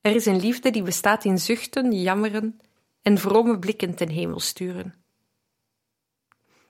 Er 0.00 0.14
is 0.14 0.26
een 0.26 0.40
liefde 0.40 0.70
die 0.70 0.82
bestaat 0.82 1.24
in 1.24 1.38
zuchten, 1.38 1.92
jammeren 1.92 2.60
en 3.02 3.18
vrome 3.18 3.58
blikken 3.58 3.94
ten 3.94 4.08
hemel 4.08 4.40
sturen. 4.40 4.94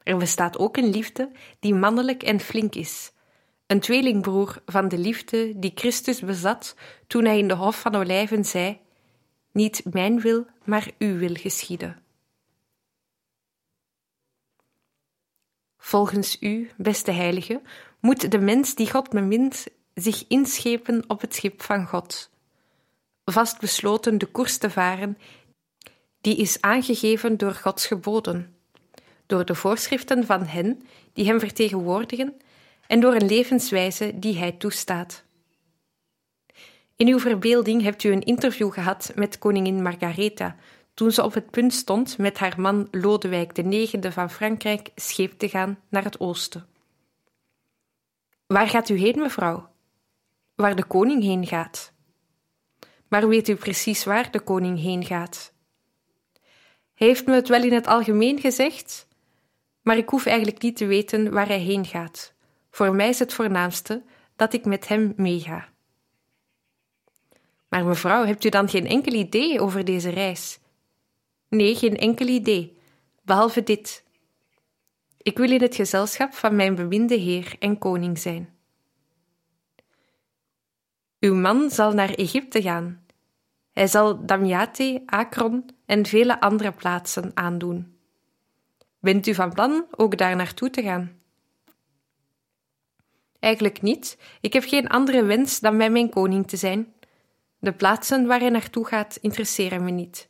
Er 0.03 0.17
bestaat 0.17 0.59
ook 0.59 0.77
een 0.77 0.91
liefde 0.91 1.31
die 1.59 1.75
mannelijk 1.75 2.23
en 2.23 2.41
flink 2.41 2.75
is, 2.75 3.13
een 3.67 3.81
tweelingbroer 3.81 4.63
van 4.67 4.89
de 4.89 4.99
liefde 4.99 5.59
die 5.59 5.73
Christus 5.75 6.21
bezat 6.21 6.75
toen 7.07 7.25
hij 7.25 7.39
in 7.39 7.49
de 7.49 7.55
Hof 7.55 7.81
van 7.81 7.95
Olijven 7.95 8.45
zei: 8.45 8.81
Niet 9.53 9.83
mijn 9.93 10.21
wil, 10.21 10.47
maar 10.65 10.91
uw 10.99 11.17
wil 11.17 11.35
geschieden. 11.35 12.03
Volgens 15.79 16.37
u, 16.41 16.71
beste 16.77 17.11
heilige, 17.11 17.63
moet 18.01 18.31
de 18.31 18.39
mens 18.39 18.75
die 18.75 18.91
God 18.91 19.09
bemint 19.09 19.67
zich 19.95 20.25
inschepen 20.29 21.05
op 21.07 21.21
het 21.21 21.35
schip 21.35 21.63
van 21.63 21.87
God, 21.87 22.31
vastbesloten 23.25 24.19
de 24.19 24.27
koers 24.27 24.59
te 24.59 24.71
varen 24.71 25.19
die 26.21 26.37
is 26.37 26.61
aangegeven 26.61 27.37
door 27.37 27.55
Gods 27.55 27.87
geboden, 27.87 28.55
door 29.27 29.45
de 29.45 29.55
voorschriften 29.55 30.27
van 30.27 30.45
hen 30.45 30.83
die 31.13 31.27
hem 31.27 31.39
vertegenwoordigen 31.41 32.41
en 32.87 33.01
door 33.01 33.15
een 33.15 33.27
levenswijze 33.27 34.19
die 34.19 34.39
hij 34.39 34.53
toestaat. 34.53 35.23
In 36.97 37.09
uw 37.09 37.19
verbeelding 37.19 37.83
hebt 37.83 38.03
u 38.03 38.13
een 38.13 38.23
interview 38.23 38.73
gehad 38.73 39.13
met 39.15 39.39
koningin 39.39 39.83
Margaretha 39.83 40.57
toen 40.95 41.13
ze 41.13 41.23
op 41.23 41.35
het 41.35 41.51
punt 41.51 41.75
stond 41.75 42.19
met 42.19 42.39
haar 42.39 42.61
man 42.61 42.89
Lodewijk 42.91 43.59
IX 43.59 43.95
van 44.01 44.31
Frankrijk 44.31 44.91
scheep 44.95 45.39
te 45.39 45.49
gaan 45.49 45.79
naar 45.89 46.05
het 46.05 46.21
oosten. 46.21 46.67
Waar 48.47 48.69
gaat 48.69 48.89
u 48.89 48.97
heen, 48.97 49.19
mevrouw? 49.19 49.69
Waar 50.55 50.77
de 50.77 50.85
koning 50.85 51.23
heen 51.23 51.47
gaat. 51.47 51.93
Maar 53.09 53.29
weet 53.29 53.49
u 53.49 53.55
precies 53.55 54.05
waar 54.05 54.31
de 54.31 54.41
koning 54.41 54.79
heen 54.79 55.05
gaat? 55.05 55.53
Heeft 57.01 57.27
me 57.27 57.35
het 57.35 57.49
wel 57.49 57.63
in 57.63 57.73
het 57.73 57.87
algemeen 57.87 58.41
gezegd, 58.41 59.07
maar 59.83 59.97
ik 59.97 60.09
hoef 60.09 60.27
eigenlijk 60.27 60.63
niet 60.63 60.77
te 60.77 60.87
weten 60.87 61.33
waar 61.33 61.47
hij 61.47 61.59
heen 61.59 61.85
gaat. 61.85 62.35
Voor 62.71 62.95
mij 62.95 63.09
is 63.09 63.19
het 63.19 63.33
voornaamste 63.33 64.03
dat 64.37 64.53
ik 64.53 64.65
met 64.65 64.89
hem 64.89 65.13
meega. 65.17 65.69
Maar 67.69 67.85
mevrouw, 67.85 68.25
hebt 68.25 68.45
u 68.45 68.49
dan 68.49 68.69
geen 68.69 68.87
enkel 68.87 69.13
idee 69.13 69.61
over 69.61 69.85
deze 69.85 70.09
reis? 70.11 70.59
Nee, 71.49 71.75
geen 71.75 71.97
enkel 71.97 72.27
idee, 72.27 72.79
behalve 73.23 73.63
dit. 73.63 74.05
Ik 75.17 75.39
wil 75.39 75.51
in 75.51 75.63
het 75.63 75.75
gezelschap 75.75 76.35
van 76.35 76.57
mijn 76.57 76.75
beminde 76.75 77.15
Heer 77.15 77.57
en 77.59 77.79
Koning 77.79 78.19
zijn. 78.19 78.55
Uw 81.21 81.35
man 81.35 81.71
zal 81.71 81.93
naar 81.93 82.11
Egypte 82.11 82.63
gaan. 82.63 83.05
Hij 83.73 83.87
zal 83.87 84.27
Damiate, 84.27 85.03
Akron 85.07 85.71
en 85.91 86.07
vele 86.07 86.41
andere 86.41 86.73
plaatsen 86.73 87.31
aandoen. 87.35 87.99
Bent 88.99 89.27
u 89.27 89.35
van 89.35 89.53
plan 89.53 89.87
ook 89.91 90.19
daar 90.19 90.37
naartoe 90.37 90.71
te 90.71 90.83
gaan? 90.83 91.21
Eigenlijk 93.39 93.83
niet. 93.83 94.19
Ik 94.41 94.53
heb 94.53 94.65
geen 94.65 94.89
andere 94.89 95.25
wens 95.25 95.61
dan 95.61 95.79
bij 95.79 95.91
mijn 95.91 96.11
koning 96.11 96.49
te 96.49 96.57
zijn. 96.57 96.95
De 97.59 97.73
plaatsen 97.73 98.27
waar 98.27 98.41
hij 98.41 98.49
naartoe 98.49 98.87
gaat 98.87 99.19
interesseren 99.21 99.85
me 99.85 99.91
niet, 99.91 100.29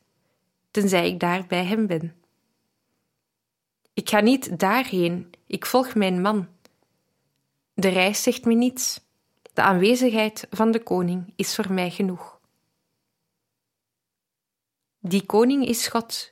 tenzij 0.71 1.07
ik 1.07 1.19
daar 1.19 1.45
bij 1.47 1.65
hem 1.65 1.87
ben. 1.87 2.15
Ik 3.93 4.09
ga 4.09 4.19
niet 4.19 4.59
daarheen, 4.59 5.29
ik 5.47 5.65
volg 5.65 5.95
mijn 5.95 6.21
man. 6.21 6.47
De 7.73 7.89
reis 7.89 8.23
zegt 8.23 8.45
me 8.45 8.53
niets. 8.53 9.01
De 9.53 9.61
aanwezigheid 9.61 10.47
van 10.49 10.71
de 10.71 10.83
koning 10.83 11.33
is 11.35 11.55
voor 11.55 11.73
mij 11.73 11.89
genoeg. 11.89 12.40
Die 15.03 15.25
koning 15.25 15.65
is 15.65 15.87
God. 15.87 16.31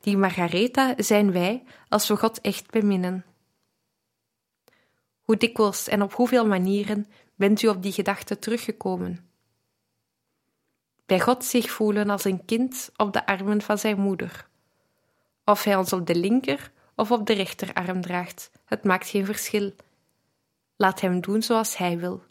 Die 0.00 0.16
Margaretha 0.16 0.94
zijn 0.96 1.32
wij 1.32 1.64
als 1.88 2.08
we 2.08 2.16
God 2.16 2.40
echt 2.40 2.70
beminnen. 2.70 3.24
Hoe 5.20 5.36
dikwijls 5.36 5.88
en 5.88 6.02
op 6.02 6.12
hoeveel 6.12 6.46
manieren 6.46 7.06
bent 7.34 7.62
u 7.62 7.68
op 7.68 7.82
die 7.82 7.92
gedachte 7.92 8.38
teruggekomen? 8.38 9.28
Bij 11.06 11.20
God 11.20 11.44
zich 11.44 11.70
voelen 11.70 12.10
als 12.10 12.24
een 12.24 12.44
kind 12.44 12.90
op 12.96 13.12
de 13.12 13.26
armen 13.26 13.62
van 13.62 13.78
zijn 13.78 14.00
moeder. 14.00 14.48
Of 15.44 15.64
hij 15.64 15.76
ons 15.76 15.92
op 15.92 16.06
de 16.06 16.14
linker 16.14 16.72
of 16.94 17.10
op 17.10 17.26
de 17.26 17.32
rechterarm 17.32 18.00
draagt, 18.00 18.50
het 18.64 18.84
maakt 18.84 19.08
geen 19.08 19.24
verschil. 19.24 19.72
Laat 20.76 21.00
hem 21.00 21.20
doen 21.20 21.42
zoals 21.42 21.76
hij 21.76 21.98
wil. 21.98 22.22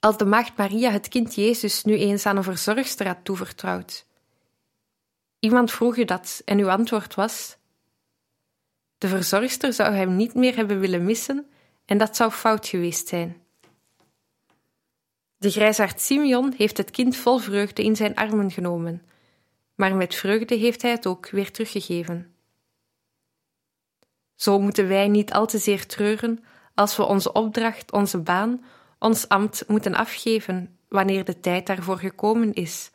Als 0.00 0.16
de 0.16 0.24
maagd 0.24 0.56
Maria 0.56 0.90
het 0.90 1.08
kind 1.08 1.34
Jezus 1.34 1.84
nu 1.84 1.96
eens 1.96 2.26
aan 2.26 2.36
een 2.36 2.42
verzorgster 2.42 3.06
had 3.06 3.18
toevertrouwd. 3.22 4.06
Iemand 5.38 5.70
vroeg 5.70 5.96
u 5.96 6.04
dat 6.04 6.42
en 6.44 6.58
uw 6.58 6.70
antwoord 6.70 7.14
was: 7.14 7.56
De 8.98 9.08
verzorgster 9.08 9.72
zou 9.72 9.94
hem 9.94 10.16
niet 10.16 10.34
meer 10.34 10.56
hebben 10.56 10.80
willen 10.80 11.04
missen 11.04 11.46
en 11.84 11.98
dat 11.98 12.16
zou 12.16 12.30
fout 12.30 12.66
geweest 12.66 13.08
zijn. 13.08 13.40
De 15.38 15.50
grijsaard 15.50 16.00
Simeon 16.00 16.54
heeft 16.56 16.76
het 16.76 16.90
kind 16.90 17.16
vol 17.16 17.38
vreugde 17.38 17.82
in 17.82 17.96
zijn 17.96 18.14
armen 18.14 18.50
genomen, 18.50 19.02
maar 19.74 19.94
met 19.94 20.14
vreugde 20.14 20.54
heeft 20.54 20.82
hij 20.82 20.90
het 20.90 21.06
ook 21.06 21.30
weer 21.30 21.50
teruggegeven. 21.50 22.34
Zo 24.34 24.60
moeten 24.60 24.88
wij 24.88 25.08
niet 25.08 25.32
al 25.32 25.46
te 25.46 25.58
zeer 25.58 25.86
treuren 25.86 26.44
als 26.74 26.96
we 26.96 27.04
onze 27.04 27.32
opdracht, 27.32 27.92
onze 27.92 28.18
baan, 28.18 28.64
ons 28.98 29.28
ambt 29.28 29.64
moeten 29.68 29.94
afgeven 29.94 30.78
wanneer 30.88 31.24
de 31.24 31.40
tijd 31.40 31.66
daarvoor 31.66 31.98
gekomen 31.98 32.54
is, 32.54 32.90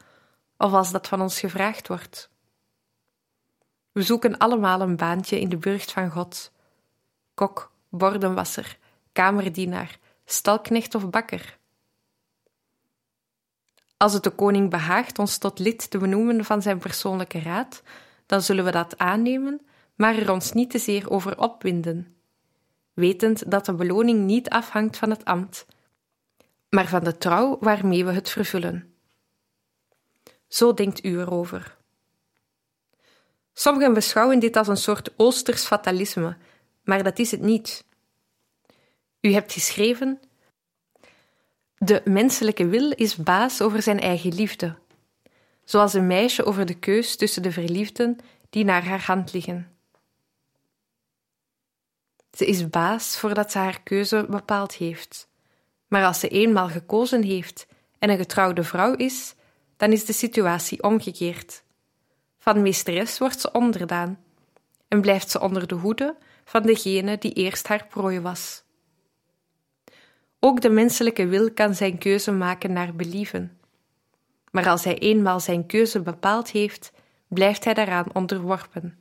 of 0.57 0.73
als 0.73 0.91
dat 0.91 1.07
van 1.07 1.21
ons 1.21 1.39
gevraagd 1.39 1.87
wordt. 1.87 2.29
We 3.91 4.01
zoeken 4.01 4.37
allemaal 4.37 4.81
een 4.81 4.95
baantje 4.95 5.39
in 5.39 5.49
de 5.49 5.57
burcht 5.57 5.91
van 5.91 6.09
God: 6.09 6.51
kok, 7.33 7.71
bordenwasser, 7.89 8.77
kamerdienaar, 9.11 9.99
stalknecht 10.25 10.95
of 10.95 11.09
bakker. 11.09 11.59
Als 13.97 14.13
het 14.13 14.23
de 14.23 14.29
koning 14.29 14.69
behaagt 14.69 15.19
ons 15.19 15.37
tot 15.37 15.59
lid 15.59 15.89
te 15.89 15.97
benoemen 15.97 16.45
van 16.45 16.61
zijn 16.61 16.77
persoonlijke 16.77 17.39
raad, 17.39 17.81
dan 18.25 18.41
zullen 18.41 18.65
we 18.65 18.71
dat 18.71 18.97
aannemen, 18.97 19.61
maar 19.95 20.15
er 20.15 20.31
ons 20.31 20.51
niet 20.51 20.69
te 20.69 20.79
zeer 20.79 21.09
over 21.09 21.39
opwinden, 21.39 22.15
wetend 22.93 23.51
dat 23.51 23.65
de 23.65 23.73
beloning 23.73 24.25
niet 24.25 24.49
afhangt 24.49 24.97
van 24.97 25.09
het 25.09 25.25
ambt, 25.25 25.65
maar 26.71 26.87
van 26.87 27.03
de 27.03 27.17
trouw 27.17 27.57
waarmee 27.59 28.05
we 28.05 28.11
het 28.11 28.29
vervullen. 28.29 28.93
Zo 30.47 30.73
denkt 30.73 31.03
u 31.03 31.19
erover. 31.19 31.77
Sommigen 33.53 33.93
beschouwen 33.93 34.39
dit 34.39 34.55
als 34.55 34.67
een 34.67 34.77
soort 34.77 35.13
Oosters 35.17 35.63
fatalisme, 35.63 36.37
maar 36.83 37.03
dat 37.03 37.19
is 37.19 37.31
het 37.31 37.41
niet. 37.41 37.85
U 39.21 39.33
hebt 39.33 39.53
geschreven: 39.53 40.19
De 41.77 42.01
menselijke 42.05 42.67
wil 42.67 42.91
is 42.91 43.15
baas 43.15 43.61
over 43.61 43.81
zijn 43.81 43.99
eigen 43.99 44.33
liefde, 44.33 44.75
zoals 45.63 45.93
een 45.93 46.07
meisje 46.07 46.45
over 46.45 46.65
de 46.65 46.79
keus 46.79 47.15
tussen 47.15 47.41
de 47.41 47.51
verliefden 47.51 48.17
die 48.49 48.63
naar 48.63 48.85
haar 48.85 49.05
hand 49.05 49.33
liggen. 49.33 49.75
Ze 52.31 52.45
is 52.45 52.69
baas 52.69 53.17
voordat 53.17 53.51
ze 53.51 53.57
haar 53.57 53.81
keuze 53.81 54.25
bepaald 54.29 54.73
heeft. 54.73 55.29
Maar 55.91 56.05
als 56.05 56.19
ze 56.19 56.27
eenmaal 56.27 56.69
gekozen 56.69 57.23
heeft 57.23 57.67
en 57.99 58.09
een 58.09 58.17
getrouwde 58.17 58.63
vrouw 58.63 58.93
is, 58.93 59.35
dan 59.77 59.91
is 59.91 60.05
de 60.05 60.13
situatie 60.13 60.83
omgekeerd. 60.83 61.63
Van 62.39 62.61
meesteres 62.61 63.17
wordt 63.17 63.41
ze 63.41 63.51
onderdaan 63.51 64.19
en 64.87 65.01
blijft 65.01 65.29
ze 65.29 65.39
onder 65.39 65.67
de 65.67 65.75
hoede 65.75 66.15
van 66.45 66.61
degene 66.61 67.17
die 67.17 67.33
eerst 67.33 67.67
haar 67.67 67.87
prooi 67.87 68.19
was. 68.19 68.63
Ook 70.39 70.61
de 70.61 70.69
menselijke 70.69 71.25
wil 71.25 71.51
kan 71.53 71.75
zijn 71.75 71.97
keuze 71.97 72.31
maken 72.31 72.73
naar 72.73 72.95
believen. 72.95 73.59
Maar 74.51 74.69
als 74.69 74.83
hij 74.83 74.97
eenmaal 74.97 75.39
zijn 75.39 75.65
keuze 75.65 76.01
bepaald 76.01 76.49
heeft, 76.49 76.91
blijft 77.27 77.63
hij 77.63 77.73
daaraan 77.73 78.13
onderworpen. 78.13 78.99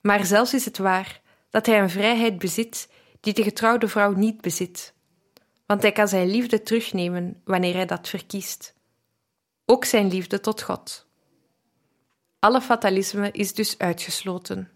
Maar 0.00 0.24
zelfs 0.24 0.54
is 0.54 0.64
het 0.64 0.78
waar 0.78 1.20
dat 1.50 1.66
hij 1.66 1.80
een 1.80 1.90
vrijheid 1.90 2.38
bezit 2.38 2.88
die 3.20 3.32
de 3.32 3.42
getrouwde 3.42 3.88
vrouw 3.88 4.12
niet 4.12 4.40
bezit 4.40 4.94
want 5.66 5.82
hij 5.82 5.92
kan 5.92 6.08
zijn 6.08 6.28
liefde 6.28 6.62
terugnemen 6.62 7.40
wanneer 7.44 7.74
hij 7.74 7.86
dat 7.86 8.08
verkiest. 8.08 8.74
Ook 9.64 9.84
zijn 9.84 10.08
liefde 10.08 10.40
tot 10.40 10.62
God. 10.62 11.06
Alle 12.38 12.60
fatalisme 12.60 13.30
is 13.30 13.54
dus 13.54 13.78
uitgesloten. 13.78 14.70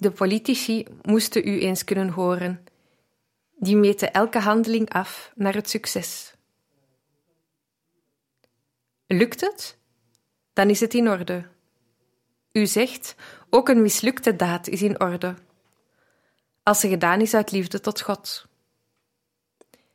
De 0.00 0.10
politici 0.10 0.86
moesten 1.02 1.48
u 1.48 1.60
eens 1.60 1.84
kunnen 1.84 2.08
horen. 2.08 2.64
Die 3.56 3.76
meten 3.76 4.12
elke 4.12 4.38
handeling 4.38 4.90
af 4.90 5.32
naar 5.34 5.54
het 5.54 5.70
succes. 5.70 6.34
Lukt 9.06 9.40
het? 9.40 9.78
Dan 10.52 10.70
is 10.70 10.80
het 10.80 10.94
in 10.94 11.08
orde. 11.08 11.48
U 12.52 12.66
zegt, 12.66 13.14
ook 13.50 13.68
een 13.68 13.82
mislukte 13.82 14.36
daad 14.36 14.68
is 14.68 14.82
in 14.82 15.00
orde. 15.00 15.34
Als 16.62 16.80
ze 16.80 16.88
gedaan 16.88 17.20
is 17.20 17.34
uit 17.34 17.50
liefde 17.50 17.80
tot 17.80 18.00
God. 18.00 18.46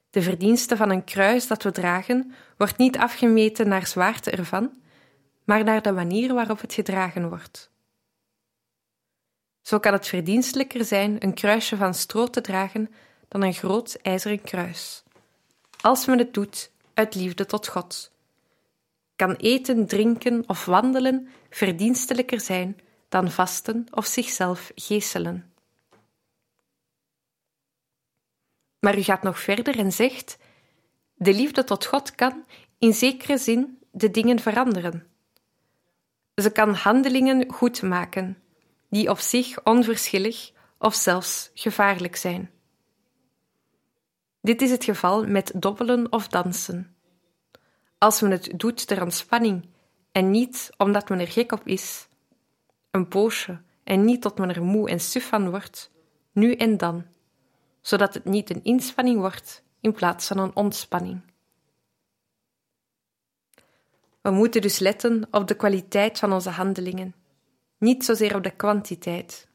De 0.10 0.22
verdienste 0.22 0.78
van 0.78 0.90
een 0.90 1.04
kruis 1.04 1.48
dat 1.48 1.64
we 1.64 1.72
dragen 1.72 2.34
wordt 2.58 2.78
niet 2.78 2.98
afgemeten 2.98 3.68
naar 3.68 3.88
zwaarte 3.88 4.32
ervan, 4.32 4.82
maar 5.44 5.64
naar 5.64 5.82
de 5.82 5.92
manier 5.92 6.34
waarop 6.34 6.62
het 6.62 6.74
gedragen 6.74 7.30
wordt. 7.30 7.72
Zo 9.62 9.80
kan 9.80 9.94
het 9.94 10.08
verdienstelijker 10.08 10.86
zijn 10.86 11.16
een 11.20 11.34
kruisje 11.34 11.78
van 11.78 11.94
stro 11.94 12.28
te 12.28 12.42
dragen 12.42 12.94
dan 13.28 13.44
een 13.44 13.54
groot 13.54 13.98
ijzeren 14.02 14.42
kruis. 14.42 15.04
Als 15.82 16.06
men 16.06 16.18
het 16.18 16.34
doet 16.34 16.72
uit 16.94 17.16
liefde 17.16 17.46
tot 17.46 17.68
God, 17.68 18.12
kan 19.16 19.36
eten, 19.36 19.88
drinken 19.88 20.44
of 20.48 20.66
wandelen 20.66 21.30
verdienstelijker 21.50 22.40
zijn 22.40 22.80
dan 23.10 23.32
vasten 23.32 23.88
of 23.92 24.06
zichzelf 24.06 24.72
geeselen. 24.76 25.54
Maar 28.80 28.98
u 28.98 29.02
gaat 29.02 29.24
nog 29.24 29.40
verder 29.40 29.80
en 29.80 29.92
zegt: 29.92 30.38
De 31.16 31.34
liefde 31.34 31.64
tot 31.64 31.86
God 31.86 32.16
kan 32.16 32.46
in 32.78 32.94
zekere 32.94 33.38
zin 33.38 33.80
de 33.92 34.12
dingen 34.12 34.40
veranderen. 34.40 35.08
Ze 36.36 36.52
kan 36.52 36.74
handelingen 36.74 37.52
goed 37.52 37.82
maken, 37.82 38.38
die 38.90 39.10
op 39.10 39.20
zich 39.20 39.64
onverschillig 39.64 40.52
of 40.78 40.96
zelfs 40.96 41.52
gevaarlijk 41.54 42.16
zijn. 42.16 42.52
Dit 44.42 44.62
is 44.62 44.72
het 44.72 44.84
geval 44.84 45.28
met 45.28 45.52
dobbelen 45.56 46.12
of 46.12 46.28
dansen. 46.28 46.96
Als 47.98 48.22
men 48.22 48.32
het 48.32 48.52
doet 48.56 48.88
ter 48.88 49.02
ontspanning 49.02 49.70
en 50.12 50.32
niet 50.32 50.70
omdat 50.78 51.10
men 51.10 51.20
er 51.20 51.28
gek 51.28 51.52
op 51.52 51.68
is, 51.68 52.08
een 52.96 53.08
poosje 53.08 53.62
en 53.84 54.06
niet 54.06 54.22
tot 54.22 54.38
men 54.38 54.50
er 54.50 54.64
moe 54.64 54.90
en 54.90 55.00
suf 55.00 55.28
van 55.28 55.50
wordt, 55.50 55.92
nu 56.32 56.54
en 56.54 56.78
dan, 56.78 57.06
zodat 57.82 58.14
het 58.14 58.26
niet 58.26 58.50
een 58.50 58.64
inspanning 58.64 59.20
wordt 59.20 59.64
in 59.80 59.94
plaats 59.94 60.28
van 60.28 60.38
een 60.38 60.56
ontspanning. 60.56 61.22
We 64.22 64.32
moeten 64.32 64.62
dus 64.62 64.80
letten 64.80 65.28
op 65.32 65.48
de 65.48 65.56
kwaliteit 65.56 66.20
van 66.20 66.34
onze 66.34 66.50
handelingen, 66.50 67.16
niet 67.78 68.06
zozeer 68.06 68.36
op 68.36 68.44
de 68.44 68.56
kwantiteit. 68.56 69.48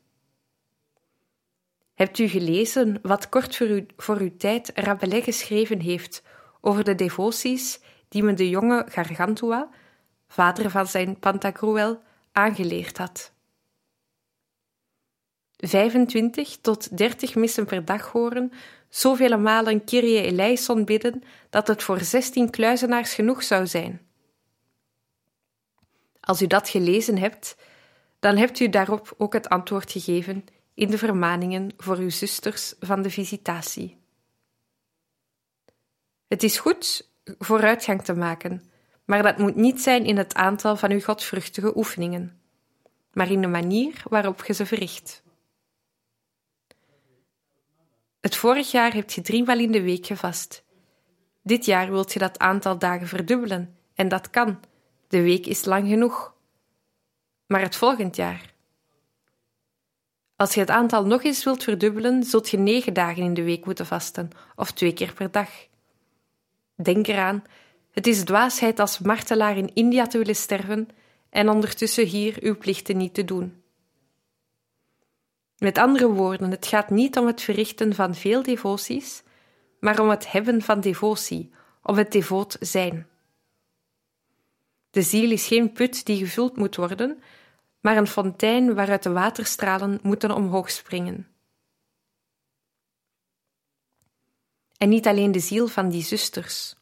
Hebt 1.95 2.19
u 2.19 2.29
gelezen 2.29 2.99
wat 3.03 3.29
kort 3.29 3.57
voor, 3.97 4.19
uw 4.19 4.37
tijd 4.37 4.71
Rabelais 4.75 5.25
geschreven 5.25 5.81
heeft 5.81 6.23
over 6.61 6.85
de 6.85 6.95
devoties 6.95 7.81
die 8.09 8.23
men 8.23 8.37
de 8.37 8.49
jonge 8.49 8.87
Gargantua, 8.89 9.69
vader 10.29 10.71
van 10.71 10.87
zijn 10.87 11.19
Pantagruel, 11.19 12.03
aangeleerd 12.33 12.99
had? 12.99 13.33
25 15.57 16.57
tot 16.61 16.97
30 16.97 17.35
missen 17.35 17.67
per 17.67 17.85
dag 17.85 18.13
horen, 18.13 18.53
zoveel 18.89 19.39
malen 19.39 19.85
Kyrie 19.85 20.23
eleison 20.23 20.85
bidden, 20.85 21.23
dat 21.51 21.67
het 21.67 21.83
voor 21.83 22.01
16 22.01 22.51
kluizenaars 22.51 23.15
genoeg 23.15 23.43
zou 23.43 23.67
zijn. 23.67 24.01
Als 26.21 26.43
u 26.43 26.47
dat 26.47 26.69
gelezen 26.69 27.19
hebt, 27.19 27.57
dan 28.19 28.37
hebt 28.37 28.61
u 28.61 28.69
daarop 28.69 29.15
ook 29.19 29.33
het 29.33 29.49
antwoord 29.49 29.91
gegeven 29.93 30.45
in 30.75 30.91
de 30.91 30.99
vermaningen 30.99 31.71
voor 31.77 31.97
uw 31.97 32.11
zusters 32.11 32.75
van 32.81 33.03
de 33.03 33.11
visitatie. 33.11 33.99
Het 36.29 36.43
is 36.43 36.59
goed 36.59 37.11
vooruitgang 37.39 38.03
te 38.03 38.15
maken, 38.15 38.70
maar 39.11 39.23
dat 39.23 39.39
moet 39.39 39.57
niet 39.57 39.81
zijn 39.81 40.05
in 40.05 40.17
het 40.17 40.35
aantal 40.35 40.77
van 40.77 40.91
uw 40.91 41.01
godvruchtige 41.01 41.77
oefeningen, 41.77 42.41
maar 43.13 43.31
in 43.31 43.41
de 43.41 43.47
manier 43.47 44.03
waarop 44.09 44.45
je 44.45 44.53
ze 44.53 44.67
verricht. 44.67 45.23
Het 48.21 48.37
vorig 48.37 48.71
jaar 48.71 48.93
hebt 48.93 49.13
je 49.13 49.21
driemaal 49.21 49.59
in 49.59 49.73
de 49.73 49.83
week 49.83 50.07
gevast. 50.07 50.65
Dit 51.43 51.65
jaar 51.65 51.91
wilt 51.91 52.13
je 52.13 52.19
dat 52.19 52.39
aantal 52.39 52.79
dagen 52.79 53.07
verdubbelen, 53.07 53.77
en 53.95 54.09
dat 54.09 54.31
kan. 54.31 54.61
De 55.09 55.23
week 55.23 55.47
is 55.47 55.65
lang 55.65 55.89
genoeg. 55.89 56.35
Maar 57.47 57.61
het 57.61 57.77
volgend 57.77 58.17
jaar. 58.17 58.55
Als 60.37 60.55
je 60.55 60.61
het 60.61 60.71
aantal 60.71 61.07
nog 61.07 61.23
eens 61.23 61.45
wilt 61.45 61.65
verdubbelen, 61.65 62.23
zult 62.25 62.51
je 62.51 62.59
negen 62.59 62.93
dagen 62.93 63.23
in 63.23 63.35
de 63.35 63.45
week 63.45 63.65
moeten 63.65 63.87
vasten, 63.87 64.31
of 64.57 64.71
twee 64.71 64.93
keer 64.93 65.13
per 65.13 65.31
dag. 65.31 65.51
Denk 66.75 67.07
eraan, 67.07 67.45
het 67.91 68.07
is 68.07 68.25
dwaasheid 68.25 68.79
als 68.81 68.99
martelaar 68.99 69.57
in 69.57 69.75
India 69.75 70.07
te 70.07 70.19
willen 70.19 70.37
sterven 70.37 70.89
en 71.31 71.49
ondertussen 71.49 72.07
hier 72.07 72.37
uw 72.41 72.57
plichten 72.57 72.97
niet 72.97 73.15
te 73.15 73.25
doen. 73.25 73.63
Met 75.59 75.79
andere 75.79 76.09
woorden, 76.09 76.51
het 76.51 76.67
gaat 76.67 76.91
niet 76.91 77.19
om 77.19 77.27
het 77.27 77.43
verrichten 77.43 77.95
van 77.95 78.15
veel 78.15 78.43
devoties, 78.43 79.23
maar 79.81 80.01
om 80.01 80.09
het 80.09 80.33
hebben 80.33 80.63
van 80.63 80.81
devotie, 80.81 81.51
om 81.83 81.97
het 81.97 82.13
devoot 82.13 82.57
zijn. 82.61 83.09
De 84.91 85.03
ziel 85.03 85.31
is 85.31 85.47
geen 85.47 85.73
put 85.73 86.07
die 86.07 86.17
gevuld 86.17 86.57
moet 86.57 86.77
worden, 86.77 87.23
maar 87.81 87.97
een 87.97 88.07
fontein 88.07 88.75
waaruit 88.75 89.03
de 89.03 89.13
waterstralen 89.13 89.99
moeten 90.03 90.31
omhoog 90.31 90.71
springen. 90.71 91.29
En 94.77 94.89
niet 94.89 95.07
alleen 95.07 95.33
de 95.33 95.41
ziel 95.41 95.69
van 95.69 95.89
die 95.89 96.03
zusters. 96.03 96.80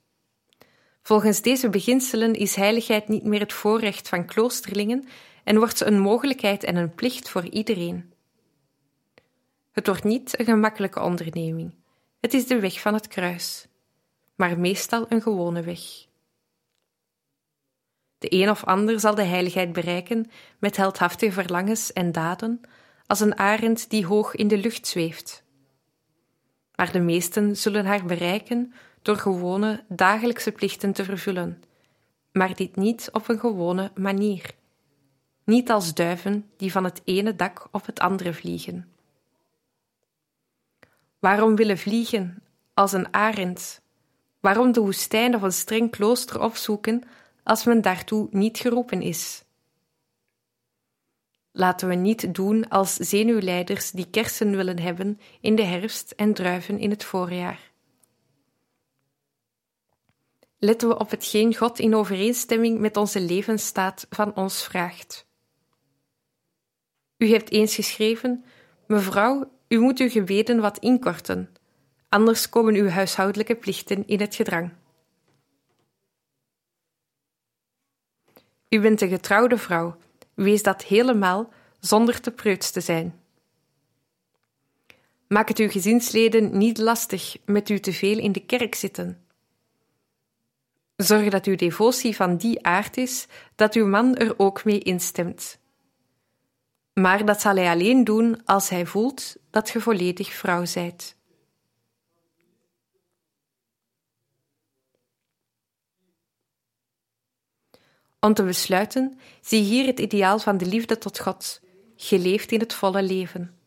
Volgens 1.08 1.42
deze 1.42 1.68
beginselen 1.68 2.34
is 2.34 2.54
heiligheid 2.54 3.08
niet 3.08 3.24
meer 3.24 3.40
het 3.40 3.52
voorrecht 3.52 4.08
van 4.08 4.26
kloosterlingen 4.26 5.08
en 5.44 5.58
wordt 5.58 5.78
ze 5.78 5.84
een 5.84 6.00
mogelijkheid 6.00 6.64
en 6.64 6.76
een 6.76 6.94
plicht 6.94 7.28
voor 7.30 7.44
iedereen. 7.44 8.12
Het 9.72 9.86
wordt 9.86 10.04
niet 10.04 10.38
een 10.38 10.44
gemakkelijke 10.44 11.00
onderneming. 11.00 11.74
Het 12.20 12.34
is 12.34 12.46
de 12.46 12.60
weg 12.60 12.80
van 12.80 12.94
het 12.94 13.08
kruis, 13.08 13.66
maar 14.34 14.58
meestal 14.58 15.06
een 15.08 15.22
gewone 15.22 15.62
weg. 15.62 15.80
De 18.18 18.32
een 18.34 18.50
of 18.50 18.64
ander 18.64 19.00
zal 19.00 19.14
de 19.14 19.22
heiligheid 19.22 19.72
bereiken 19.72 20.30
met 20.58 20.76
heldhaftige 20.76 21.32
verlangens 21.32 21.92
en 21.92 22.12
daden, 22.12 22.60
als 23.06 23.20
een 23.20 23.38
arend 23.38 23.90
die 23.90 24.06
hoog 24.06 24.34
in 24.34 24.48
de 24.48 24.58
lucht 24.58 24.86
zweeft. 24.86 25.44
Maar 26.74 26.92
de 26.92 27.00
meesten 27.00 27.56
zullen 27.56 27.86
haar 27.86 28.04
bereiken 28.04 28.72
door 29.08 29.16
gewone 29.16 29.84
dagelijkse 29.88 30.52
plichten 30.52 30.92
te 30.92 31.04
vervullen, 31.04 31.62
maar 32.32 32.54
dit 32.54 32.76
niet 32.76 33.08
op 33.12 33.28
een 33.28 33.38
gewone 33.38 33.90
manier. 33.94 34.54
Niet 35.44 35.70
als 35.70 35.94
duiven 35.94 36.50
die 36.56 36.72
van 36.72 36.84
het 36.84 37.00
ene 37.04 37.36
dak 37.36 37.68
op 37.70 37.86
het 37.86 38.00
andere 38.00 38.34
vliegen. 38.34 38.88
Waarom 41.18 41.56
willen 41.56 41.78
vliegen 41.78 42.42
als 42.74 42.92
een 42.92 43.14
arend? 43.14 43.80
Waarom 44.40 44.72
de 44.72 44.80
woestijn 44.80 45.34
of 45.34 45.42
een 45.42 45.52
streng 45.52 45.90
klooster 45.90 46.40
opzoeken 46.40 47.02
als 47.42 47.64
men 47.64 47.82
daartoe 47.82 48.28
niet 48.30 48.58
geroepen 48.58 49.02
is? 49.02 49.44
Laten 51.52 51.88
we 51.88 51.94
niet 51.94 52.34
doen 52.34 52.68
als 52.68 52.94
zenuwleiders 52.94 53.90
die 53.90 54.10
kersen 54.10 54.56
willen 54.56 54.78
hebben 54.78 55.20
in 55.40 55.54
de 55.54 55.64
herfst 55.64 56.10
en 56.10 56.34
druiven 56.34 56.78
in 56.78 56.90
het 56.90 57.04
voorjaar. 57.04 57.67
Letten 60.58 60.88
we 60.88 60.98
op 60.98 61.10
hetgeen 61.10 61.54
God 61.54 61.78
in 61.78 61.94
overeenstemming 61.94 62.78
met 62.78 62.96
onze 62.96 63.20
levensstaat 63.20 64.06
van 64.10 64.34
ons 64.36 64.64
vraagt. 64.64 65.26
U 67.16 67.26
heeft 67.26 67.50
eens 67.50 67.74
geschreven: 67.74 68.44
Mevrouw, 68.86 69.50
u 69.68 69.78
moet 69.78 69.98
uw 69.98 70.08
gebeden 70.08 70.60
wat 70.60 70.78
inkorten, 70.78 71.52
anders 72.08 72.48
komen 72.48 72.74
uw 72.74 72.88
huishoudelijke 72.88 73.54
plichten 73.54 74.06
in 74.06 74.20
het 74.20 74.34
gedrang. 74.34 74.72
U 78.68 78.80
bent 78.80 79.00
een 79.00 79.08
getrouwde 79.08 79.58
vrouw, 79.58 79.96
wees 80.34 80.62
dat 80.62 80.84
helemaal 80.84 81.52
zonder 81.80 82.20
te 82.20 82.30
preuts 82.30 82.70
te 82.70 82.80
zijn. 82.80 83.20
Maak 85.28 85.48
het 85.48 85.58
uw 85.58 85.68
gezinsleden 85.68 86.58
niet 86.58 86.78
lastig 86.78 87.36
met 87.44 87.68
u 87.68 87.80
te 87.80 87.92
veel 87.92 88.18
in 88.18 88.32
de 88.32 88.44
kerk 88.44 88.74
zitten. 88.74 89.27
Zorg 91.02 91.28
dat 91.28 91.46
uw 91.46 91.56
devotie 91.56 92.16
van 92.16 92.36
die 92.36 92.64
aard 92.64 92.96
is 92.96 93.26
dat 93.54 93.74
uw 93.74 93.86
man 93.86 94.16
er 94.16 94.38
ook 94.38 94.64
mee 94.64 94.78
instemt. 94.78 95.58
Maar 96.92 97.24
dat 97.24 97.40
zal 97.40 97.56
hij 97.56 97.68
alleen 97.68 98.04
doen 98.04 98.44
als 98.44 98.68
hij 98.68 98.86
voelt 98.86 99.36
dat 99.50 99.68
je 99.68 99.80
volledig 99.80 100.32
vrouw 100.32 100.64
zijt. 100.64 101.16
Om 108.20 108.34
te 108.34 108.42
besluiten, 108.42 109.18
zie 109.40 109.62
hier 109.62 109.86
het 109.86 110.00
ideaal 110.00 110.38
van 110.38 110.58
de 110.58 110.66
liefde 110.66 110.98
tot 110.98 111.18
God, 111.18 111.60
geleefd 111.96 112.52
in 112.52 112.60
het 112.60 112.74
volle 112.74 113.02
leven. 113.02 113.58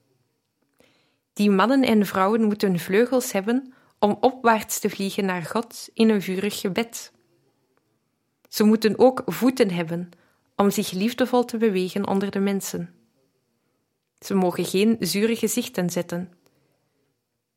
Die 1.34 1.50
mannen 1.50 1.84
en 1.84 2.06
vrouwen 2.06 2.44
moeten 2.44 2.80
vleugels 2.80 3.32
hebben 3.32 3.74
om 4.00 4.18
opwaarts 4.20 4.80
te 4.80 4.90
vliegen 4.90 5.26
naar 5.26 5.42
God 5.42 5.90
in 5.94 6.10
een 6.10 6.22
vurig 6.22 6.60
gebed. 6.60 7.12
Ze 8.52 8.64
moeten 8.64 9.00
ook 9.00 9.24
voeten 9.26 9.72
hebben 9.72 10.10
om 10.56 10.72
zich 10.72 10.92
liefdevol 10.92 11.46
te 11.46 11.58
bewegen 11.58 12.08
onder 12.08 12.32
de 12.32 12.40
mensen. 12.40 12.94
Ze 14.20 14.34
mogen 14.34 14.66
geen 14.66 14.96
zure 15.00 15.36
gezichten 15.36 15.90
zetten. 15.90 16.34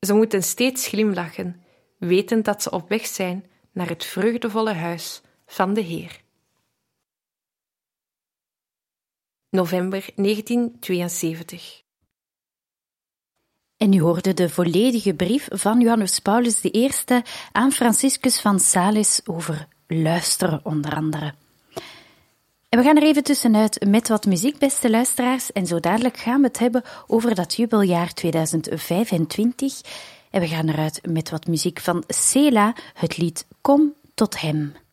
Ze 0.00 0.14
moeten 0.14 0.42
steeds 0.42 0.86
glimlachen, 0.86 1.62
wetend 1.98 2.44
dat 2.44 2.62
ze 2.62 2.70
op 2.70 2.88
weg 2.88 3.06
zijn 3.06 3.46
naar 3.72 3.88
het 3.88 4.04
vreugdevolle 4.04 4.72
huis 4.72 5.22
van 5.46 5.74
de 5.74 5.80
Heer. 5.80 6.20
November 9.50 10.06
1972 10.14 11.82
En 13.76 13.92
u 13.92 14.00
hoorde 14.00 14.34
de 14.34 14.48
volledige 14.48 15.14
brief 15.14 15.48
van 15.50 15.80
Johannes 15.80 16.18
Paulus 16.18 16.64
I 16.64 16.90
aan 17.52 17.72
Franciscus 17.72 18.40
van 18.40 18.60
Sales 18.60 19.20
over 19.24 19.72
luisteren, 19.86 20.60
onder 20.62 20.94
andere. 20.94 21.34
En 22.68 22.80
we 22.80 22.86
gaan 22.86 22.96
er 22.96 23.02
even 23.02 23.24
tussenuit 23.24 23.86
met 23.88 24.08
wat 24.08 24.26
muziek, 24.26 24.58
beste 24.58 24.90
luisteraars. 24.90 25.52
En 25.52 25.66
zo 25.66 25.80
dadelijk 25.80 26.16
gaan 26.16 26.40
we 26.40 26.46
het 26.46 26.58
hebben 26.58 26.82
over 27.06 27.34
dat 27.34 27.54
jubeljaar 27.54 28.12
2025. 28.12 29.80
En 30.30 30.40
we 30.40 30.46
gaan 30.48 30.68
eruit 30.68 31.00
met 31.08 31.30
wat 31.30 31.46
muziek 31.46 31.80
van 31.80 32.04
Sela, 32.06 32.74
het 32.94 33.16
lied 33.16 33.46
Kom 33.60 33.94
tot 34.14 34.40
hem. 34.40 34.83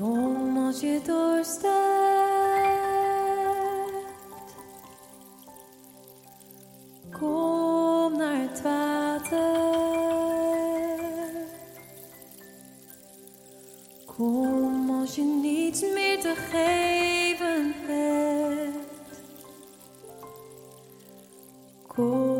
Als 0.00 0.80
je 0.80 1.00
doorstaat. 1.06 1.66
Kom 7.18 8.16
naar 8.16 8.40
het 8.40 8.62
water. 8.62 9.56
Kom 14.06 14.90
als 15.00 15.14
je 15.14 15.22
niets 15.22 15.80
meer 15.80 16.20
te 16.20 16.34
geven 16.50 17.74
hebt. 17.86 19.20
Kom. 21.86 22.37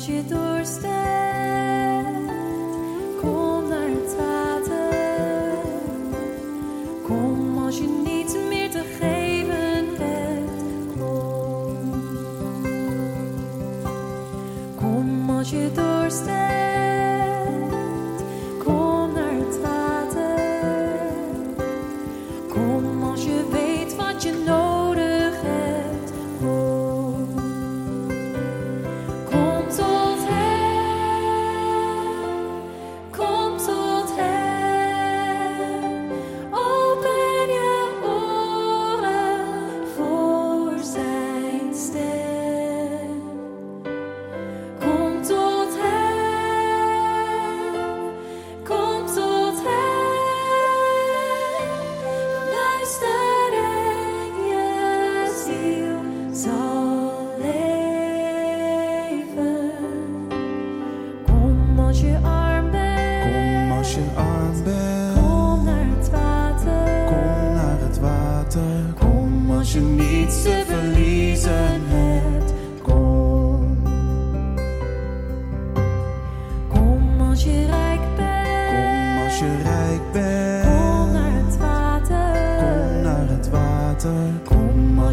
Kom 0.00 0.32
als 0.32 1.19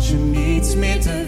je 0.07 0.15
niets 0.15 0.75
meer 0.75 0.99
te 0.99 1.26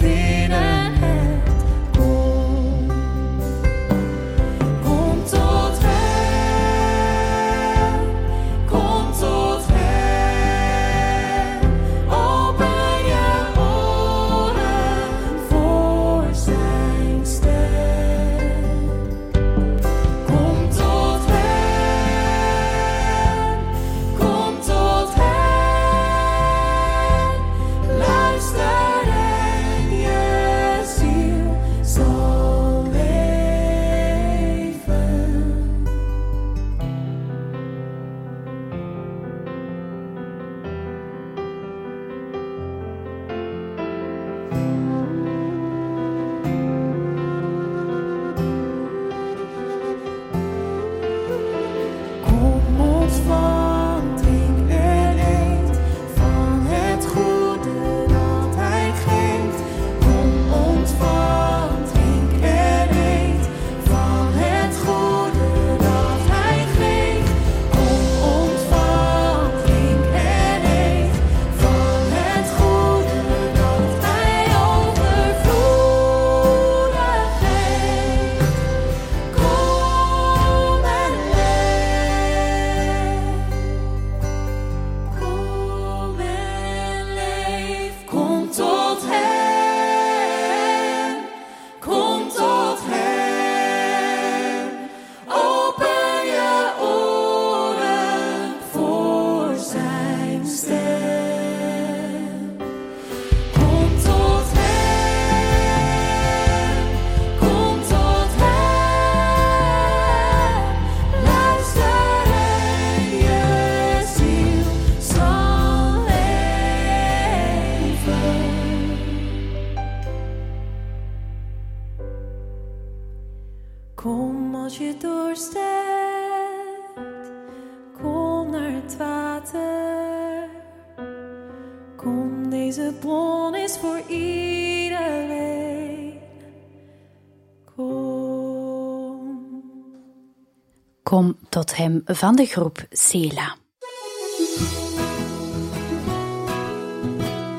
tot 141.49 141.75
hem 141.75 142.01
van 142.05 142.35
de 142.35 142.45
groep 142.45 142.85
Sela. 142.89 143.55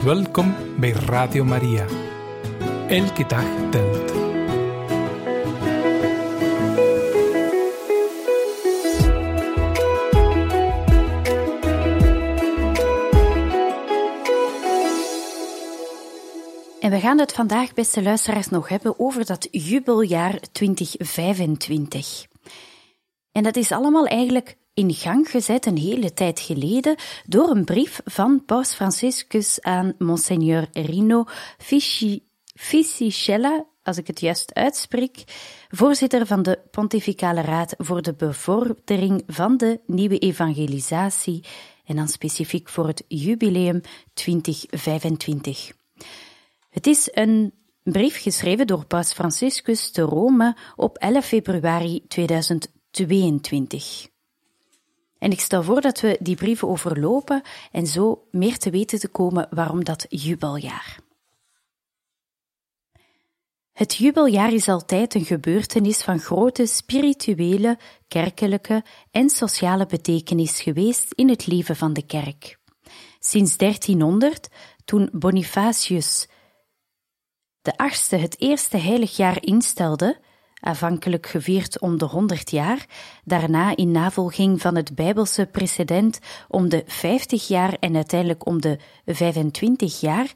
Welkom 0.05 0.55
bij 0.79 0.91
Radio 0.91 1.45
Maria. 1.45 1.87
Elke 2.89 3.27
dag 3.27 3.45
telt. 3.71 4.11
En 16.81 16.91
we 16.91 17.01
gaan 17.01 17.19
het 17.19 17.33
vandaag, 17.33 17.75
beste 17.75 18.03
luisteraars, 18.03 18.49
nog 18.49 18.69
hebben 18.69 18.99
over 18.99 19.27
dat 19.27 19.49
jubeljaar 19.51 20.41
2025. 20.53 22.30
En 23.33 23.43
dat 23.43 23.57
is 23.57 23.73
allemaal 23.73 24.07
eigenlijk 24.07 24.57
in 24.75 24.95
gang 24.95 25.29
gezet 25.29 25.67
een 25.67 25.79
hele 25.79 26.13
tijd 26.13 26.41
geleden 26.41 26.97
door 27.27 27.51
een 27.51 27.65
brief 27.65 28.01
van 28.05 28.45
Paus 28.45 28.75
Franciscus 28.75 29.61
aan 29.61 29.95
Monseigneur 29.99 30.69
Rino 30.73 31.25
Fisichella, 32.55 33.67
als 33.83 33.97
ik 33.97 34.07
het 34.07 34.21
juist 34.21 34.55
uitspreek, 34.55 35.25
voorzitter 35.69 36.27
van 36.27 36.43
de 36.43 36.59
Pontificale 36.71 37.41
Raad 37.41 37.75
voor 37.79 38.03
de 38.03 38.15
bevordering 38.15 39.23
van 39.27 39.57
de 39.57 39.81
nieuwe 39.87 40.19
evangelisatie 40.19 41.45
en 41.85 41.97
dan 41.97 42.09
specifiek 42.09 42.69
voor 42.69 42.87
het 42.87 43.05
jubileum 43.09 43.81
2025. 44.15 45.73
Het 46.71 46.87
is 46.87 47.09
een 47.13 47.53
brief 47.83 48.23
geschreven 48.23 48.67
door 48.67 48.85
Paus 48.85 49.13
Franciscus 49.13 49.91
te 49.91 50.03
Rome 50.03 50.57
op 50.77 50.99
11 50.99 51.27
februari 51.27 52.05
2022. 52.91 54.09
En 55.19 55.31
ik 55.31 55.41
stel 55.41 55.63
voor 55.63 55.81
dat 55.81 56.01
we 56.01 56.17
die 56.21 56.37
brieven 56.37 56.69
overlopen 56.69 57.43
en 57.73 57.87
zo 57.87 58.27
meer 58.31 58.59
te 58.59 58.71
weten 58.71 58.99
te 58.99 59.09
komen 59.09 59.47
waarom 59.51 59.85
dat 59.85 60.07
jubeljaar. 60.09 60.99
Het 63.73 63.95
jubeljaar 63.95 64.53
is 64.53 64.69
altijd 64.69 65.15
een 65.15 65.25
gebeurtenis 65.25 66.03
van 66.03 66.19
grote 66.19 66.67
spirituele, 66.67 67.79
kerkelijke 68.09 68.85
en 69.11 69.31
sociale 69.31 69.87
betekenis 69.87 70.61
geweest 70.61 71.13
in 71.13 71.29
het 71.29 71.47
leven 71.47 71.77
van 71.77 71.93
de 71.93 72.07
kerk. 72.07 72.59
Sinds 73.19 73.57
1300, 73.57 74.49
toen 74.85 75.09
Bonifacius 75.13 76.29
de 77.63 77.77
achtste 77.77 78.17
het 78.17 78.41
eerste 78.41 78.77
heilig 78.77 79.17
jaar 79.17 79.43
instelde, 79.43 80.21
aanvankelijk 80.61 81.27
gevierd 81.27 81.81
om 81.81 81.99
de 81.99 82.05
100 82.05 82.51
jaar, 82.51 82.87
daarna 83.25 83.77
in 83.77 83.91
navolging 83.91 84.61
van 84.61 84.77
het 84.77 84.95
Bijbelse 84.95 85.47
precedent 85.47 86.19
om 86.49 86.69
de 86.69 86.83
50 86.87 87.49
jaar 87.49 87.77
en 87.81 87.95
uiteindelijk 87.95 88.47
om 88.47 88.61
de 88.61 88.79
25 89.07 90.01
jaar, 90.01 90.33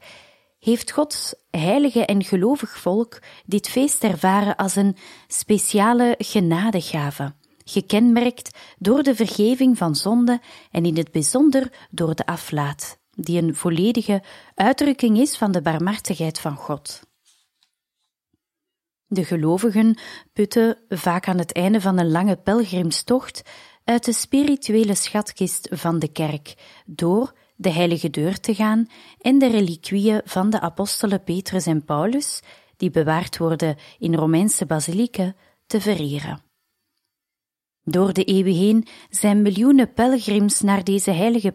heeft 0.59 0.91
Gods 0.91 1.35
heilige 1.49 2.05
en 2.05 2.23
gelovig 2.23 2.77
volk 2.77 3.21
dit 3.45 3.69
feest 3.69 4.03
ervaren 4.03 4.55
als 4.55 4.75
een 4.75 4.95
speciale 5.27 6.15
genadegave, 6.17 7.33
gekenmerkt 7.63 8.57
door 8.77 9.03
de 9.03 9.15
vergeving 9.15 9.77
van 9.77 9.95
zonde 9.95 10.41
en 10.71 10.85
in 10.85 10.97
het 10.97 11.11
bijzonder 11.11 11.71
door 11.89 12.15
de 12.15 12.25
aflaat, 12.25 12.97
die 13.11 13.41
een 13.41 13.55
volledige 13.55 14.23
uitdrukking 14.55 15.17
is 15.17 15.37
van 15.37 15.51
de 15.51 15.61
barmhartigheid 15.61 16.39
van 16.39 16.55
God. 16.55 17.01
De 19.07 19.25
gelovigen 19.25 19.97
putten 20.33 20.77
vaak 20.89 21.27
aan 21.27 21.37
het 21.37 21.51
einde 21.51 21.81
van 21.81 21.99
een 21.99 22.11
lange 22.11 22.35
pelgrimstocht 22.35 23.41
uit 23.83 24.05
de 24.05 24.13
spirituele 24.13 24.95
schatkist 24.95 25.67
van 25.71 25.99
de 25.99 26.11
kerk 26.11 26.55
door 26.85 27.33
de 27.55 27.69
heilige 27.69 28.09
deur 28.09 28.39
te 28.39 28.55
gaan 28.55 28.87
en 29.21 29.39
de 29.39 29.47
reliquieën 29.47 30.21
van 30.23 30.49
de 30.49 30.59
apostelen 30.59 31.23
Petrus 31.23 31.65
en 31.65 31.85
Paulus, 31.85 32.41
die 32.77 32.89
bewaard 32.89 33.37
worden 33.37 33.75
in 33.99 34.15
Romeinse 34.15 34.65
basilieken, 34.65 35.35
te 35.65 35.81
vereren. 35.81 36.43
Door 37.83 38.13
de 38.13 38.23
eeuwen 38.23 38.55
heen 38.55 38.87
zijn 39.09 39.41
miljoenen 39.41 39.93
pelgrims 39.93 40.61
naar 40.61 40.83
deze 40.83 41.11
heilige 41.11 41.51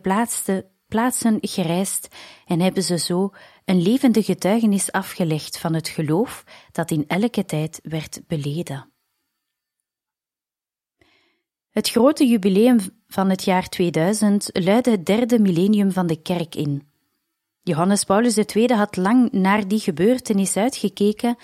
plaatsen 0.89 1.39
gereisd 1.41 2.09
en 2.47 2.61
hebben 2.61 2.83
ze 2.83 2.99
zo 2.99 3.33
een 3.71 3.83
levende 3.83 4.23
getuigenis 4.23 4.93
afgelegd 4.93 5.59
van 5.59 5.75
het 5.75 5.89
geloof 5.89 6.45
dat 6.73 6.91
in 6.91 7.05
elke 7.07 7.45
tijd 7.45 7.81
werd 7.83 8.21
beleden. 8.27 8.93
Het 11.71 11.89
grote 11.89 12.27
jubileum 12.27 12.79
van 13.07 13.31
het 13.31 13.45
jaar 13.45 13.69
2000 13.69 14.51
luidde 14.53 14.91
het 14.91 15.07
derde 15.07 15.39
millennium 15.39 15.93
van 15.93 16.07
de 16.07 16.23
kerk 16.23 16.55
in. 16.55 16.89
Johannes 17.63 18.05
Paulus 18.05 18.37
II 18.37 18.75
had 18.75 18.97
lang 18.97 19.33
naar 19.33 19.69
die 19.69 19.81
gebeurtenis 19.81 20.57
uitgekeken 20.57 21.37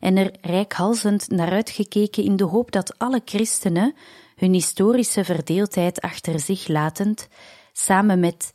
en 0.00 0.16
er 0.16 0.36
rijkhalzend 0.40 1.30
naar 1.30 1.50
uitgekeken 1.50 2.24
in 2.24 2.36
de 2.36 2.44
hoop 2.44 2.72
dat 2.72 2.98
alle 2.98 3.22
christenen, 3.24 3.94
hun 4.36 4.52
historische 4.52 5.24
verdeeldheid 5.24 6.00
achter 6.00 6.40
zich 6.40 6.68
latend, 6.68 7.28
samen 7.72 8.20
met 8.20 8.52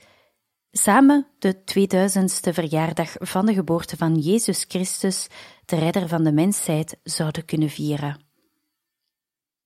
Samen 0.72 1.28
de 1.40 1.56
2000ste 1.56 2.54
verjaardag 2.54 3.16
van 3.20 3.46
de 3.46 3.54
geboorte 3.54 3.98
van 3.98 4.16
Jezus 4.16 4.66
Christus, 4.68 5.28
de 5.66 5.76
redder 5.76 6.08
van 6.08 6.24
de 6.24 6.32
mensheid, 6.32 6.98
zouden 7.04 7.46
kunnen 7.46 7.70
vieren. 7.70 8.26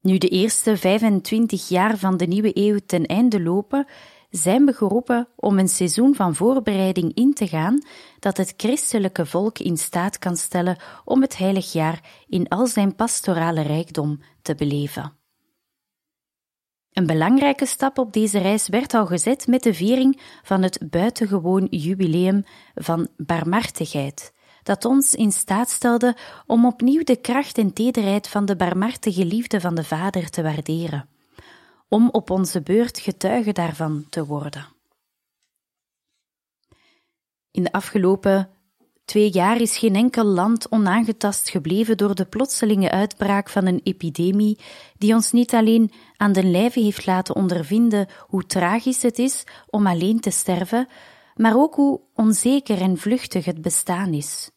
Nu 0.02 0.18
de 0.18 0.28
eerste 0.28 0.78
25 0.78 1.68
jaar 1.68 1.98
van 1.98 2.18
de 2.18 2.26
nieuwe 2.26 2.52
eeuw 2.54 2.80
ten 2.86 3.06
einde 3.06 3.42
lopen, 3.42 3.88
zijn 4.30 4.66
we 4.66 4.74
geroepen 4.74 5.28
om 5.36 5.60
een 5.60 5.68
seizoen 5.68 6.16
van 6.16 6.36
voorbereiding 6.36 7.14
in 7.14 7.34
te 7.34 7.48
gaan 7.48 7.84
dat 8.20 8.38
het 8.38 8.54
christelijke 8.58 9.26
volk 9.26 9.60
in 9.60 9.78
staat 9.78 10.18
kan 10.18 10.36
stellen 10.36 10.78
om 11.06 11.22
het 11.22 11.38
heilig 11.38 11.72
jaar 11.72 12.26
in 12.28 12.48
al 12.48 12.68
zijn 12.68 12.96
pastorale 12.96 13.62
rijkdom 13.62 14.20
te 14.42 14.56
beleven. 14.56 15.21
Een 16.94 17.06
belangrijke 17.06 17.66
stap 17.66 17.98
op 17.98 18.14
deze 18.14 18.40
reis 18.40 18.68
werd 18.68 18.94
al 18.94 19.06
gezet 19.06 19.48
met 19.48 19.64
de 19.64 19.74
viering 19.74 20.22
van 20.44 20.62
het 20.62 20.90
buitengewoon 20.90 21.68
jubileum 21.70 22.44
van 22.76 23.08
barmhartigheid, 23.18 24.34
dat 24.64 24.86
ons 24.86 25.16
in 25.16 25.32
staat 25.32 25.70
stelde 25.70 26.18
om 26.46 26.66
opnieuw 26.66 27.04
de 27.04 27.16
kracht 27.16 27.58
en 27.58 27.74
tederheid 27.74 28.28
van 28.28 28.46
de 28.46 28.56
barmhartige 28.56 29.26
liefde 29.26 29.62
van 29.62 29.76
de 29.76 29.84
Vader 29.84 30.30
te 30.30 30.42
waarderen, 30.42 31.10
om 31.88 32.10
op 32.10 32.30
onze 32.30 32.62
beurt 32.62 33.00
getuige 33.00 33.52
daarvan 33.52 34.06
te 34.10 34.26
worden. 34.26 34.68
In 37.52 37.64
de 37.64 37.72
afgelopen 37.72 38.50
twee 39.06 39.32
jaar 39.32 39.62
is 39.62 39.78
geen 39.78 39.96
enkel 39.96 40.24
land 40.26 40.70
onaangetast 40.70 41.50
gebleven 41.50 41.98
door 41.98 42.16
de 42.16 42.26
plotselinge 42.26 42.92
uitbraak 42.92 43.50
van 43.50 43.66
een 43.66 43.82
epidemie 43.84 44.60
die 44.98 45.14
ons 45.14 45.32
niet 45.32 45.54
alleen 45.54 45.92
aan 46.18 46.32
den 46.32 46.52
lijve 46.52 46.80
heeft 46.80 47.06
laten 47.06 47.36
ondervinden 47.36 48.08
hoe 48.28 48.46
tragisch 48.46 49.02
het 49.02 49.20
is 49.20 49.44
om 49.70 49.88
alleen 49.88 50.20
te 50.20 50.30
sterven, 50.30 50.88
maar 51.36 51.56
ook 51.56 51.76
hoe 51.76 52.02
onzeker 52.14 52.82
en 52.82 52.98
vluchtig 52.98 53.46
het 53.46 53.62
bestaan 53.62 54.14
is. 54.14 54.52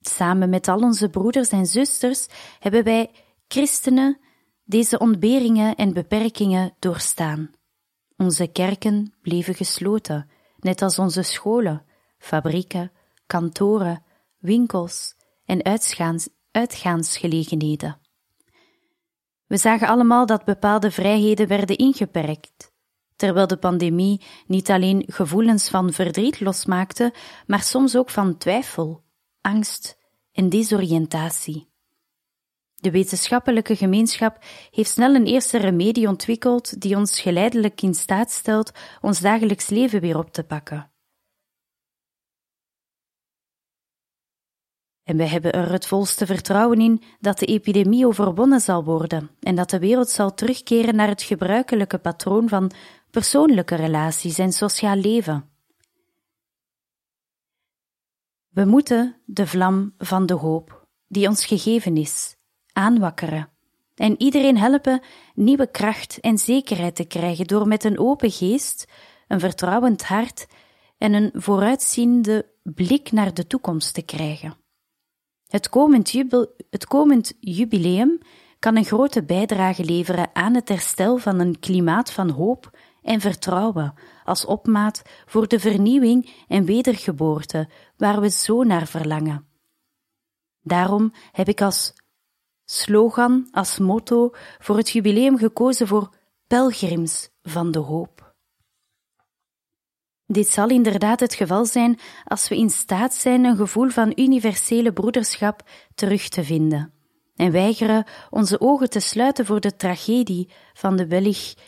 Samen 0.00 0.48
met 0.48 0.68
al 0.68 0.78
onze 0.78 1.08
broeders 1.08 1.48
en 1.48 1.66
zusters 1.66 2.26
hebben 2.58 2.84
wij, 2.84 3.10
christenen, 3.48 4.18
deze 4.64 4.98
ontberingen 4.98 5.74
en 5.74 5.92
beperkingen 5.92 6.74
doorstaan. 6.78 7.50
Onze 8.16 8.46
kerken 8.46 9.14
bleven 9.22 9.54
gesloten, 9.54 10.30
net 10.58 10.82
als 10.82 10.98
onze 10.98 11.22
scholen, 11.22 11.84
fabrieken, 12.18 12.92
kantoren, 13.28 14.02
winkels 14.38 15.14
en 15.44 15.64
uitgaans, 15.64 16.28
uitgaansgelegenheden. 16.50 18.00
We 19.46 19.56
zagen 19.56 19.88
allemaal 19.88 20.26
dat 20.26 20.44
bepaalde 20.44 20.90
vrijheden 20.90 21.48
werden 21.48 21.76
ingeperkt, 21.76 22.72
terwijl 23.16 23.46
de 23.46 23.56
pandemie 23.56 24.20
niet 24.46 24.70
alleen 24.70 25.04
gevoelens 25.06 25.68
van 25.68 25.92
verdriet 25.92 26.40
losmaakte, 26.40 27.14
maar 27.46 27.62
soms 27.62 27.96
ook 27.96 28.10
van 28.10 28.36
twijfel, 28.36 29.02
angst 29.40 29.98
en 30.32 30.48
desoriëntatie. 30.48 31.68
De 32.74 32.90
wetenschappelijke 32.90 33.76
gemeenschap 33.76 34.44
heeft 34.70 34.90
snel 34.90 35.14
een 35.14 35.26
eerste 35.26 35.58
remedie 35.58 36.08
ontwikkeld 36.08 36.80
die 36.80 36.96
ons 36.96 37.20
geleidelijk 37.20 37.82
in 37.82 37.94
staat 37.94 38.30
stelt 38.30 38.72
ons 39.00 39.20
dagelijks 39.20 39.68
leven 39.68 40.00
weer 40.00 40.18
op 40.18 40.32
te 40.32 40.44
pakken. 40.44 40.90
En 45.08 45.16
wij 45.16 45.26
hebben 45.26 45.52
er 45.52 45.72
het 45.72 45.86
volste 45.86 46.26
vertrouwen 46.26 46.80
in 46.80 47.02
dat 47.20 47.38
de 47.38 47.46
epidemie 47.46 48.06
overwonnen 48.06 48.60
zal 48.60 48.84
worden 48.84 49.30
en 49.40 49.54
dat 49.54 49.70
de 49.70 49.78
wereld 49.78 50.10
zal 50.10 50.34
terugkeren 50.34 50.96
naar 50.96 51.08
het 51.08 51.22
gebruikelijke 51.22 51.98
patroon 51.98 52.48
van 52.48 52.70
persoonlijke 53.10 53.74
relaties 53.74 54.38
en 54.38 54.52
sociaal 54.52 54.96
leven. 54.96 55.50
We 58.48 58.64
moeten 58.64 59.16
de 59.24 59.46
vlam 59.46 59.94
van 59.98 60.26
de 60.26 60.34
hoop, 60.34 60.86
die 61.06 61.28
ons 61.28 61.46
gegeven 61.46 61.96
is, 61.96 62.36
aanwakkeren 62.72 63.48
en 63.94 64.22
iedereen 64.22 64.58
helpen 64.58 65.00
nieuwe 65.34 65.70
kracht 65.70 66.20
en 66.20 66.38
zekerheid 66.38 66.94
te 66.94 67.04
krijgen 67.04 67.46
door 67.46 67.66
met 67.66 67.84
een 67.84 67.98
open 67.98 68.30
geest, 68.30 68.84
een 69.28 69.40
vertrouwend 69.40 70.04
hart 70.04 70.46
en 70.98 71.12
een 71.12 71.30
vooruitziende 71.34 72.46
blik 72.62 73.12
naar 73.12 73.34
de 73.34 73.46
toekomst 73.46 73.94
te 73.94 74.02
krijgen. 74.02 74.57
Het 75.48 75.68
komend, 76.86 77.32
jubileum 77.40 78.18
kan 78.58 78.76
een 78.76 78.84
grote 78.84 79.24
bijdrage 79.24 79.84
leveren 79.84 80.30
aan 80.32 80.54
het 80.54 80.68
herstel 80.68 81.16
van 81.16 81.38
een 81.38 81.58
klimaat 81.58 82.12
van 82.12 82.30
hoop 82.30 82.78
en 83.02 83.20
vertrouwen 83.20 83.94
als 84.24 84.44
opmaat 84.44 85.02
voor 85.26 85.48
de 85.48 85.60
vernieuwing 85.60 86.44
en 86.48 86.64
wedergeboorte 86.64 87.68
waar 87.96 88.20
we 88.20 88.30
zo 88.30 88.62
naar 88.62 88.86
verlangen. 88.86 89.46
Daarom 90.60 91.12
heb 91.32 91.48
ik 91.48 91.60
als 91.60 91.92
slogan, 92.64 93.48
als 93.50 93.78
motto 93.78 94.30
voor 94.58 94.76
het 94.76 94.90
jubileum 94.90 95.38
gekozen 95.38 95.86
voor 95.86 96.14
pelgrims 96.46 97.30
van 97.42 97.70
de 97.70 97.78
hoop. 97.78 98.17
Dit 100.30 100.48
zal 100.48 100.68
inderdaad 100.68 101.20
het 101.20 101.34
geval 101.34 101.64
zijn 101.64 101.98
als 102.24 102.48
we 102.48 102.56
in 102.56 102.70
staat 102.70 103.14
zijn 103.14 103.44
een 103.44 103.56
gevoel 103.56 103.88
van 103.88 104.12
universele 104.14 104.92
broederschap 104.92 105.62
terug 105.94 106.28
te 106.28 106.44
vinden 106.44 106.92
en 107.36 107.50
weigeren 107.50 108.04
onze 108.30 108.60
ogen 108.60 108.90
te 108.90 109.00
sluiten 109.00 109.46
voor 109.46 109.60
de 109.60 109.76
tragedie 109.76 110.50
van 110.72 110.96
de 110.96 111.06
wellicht 111.06 111.60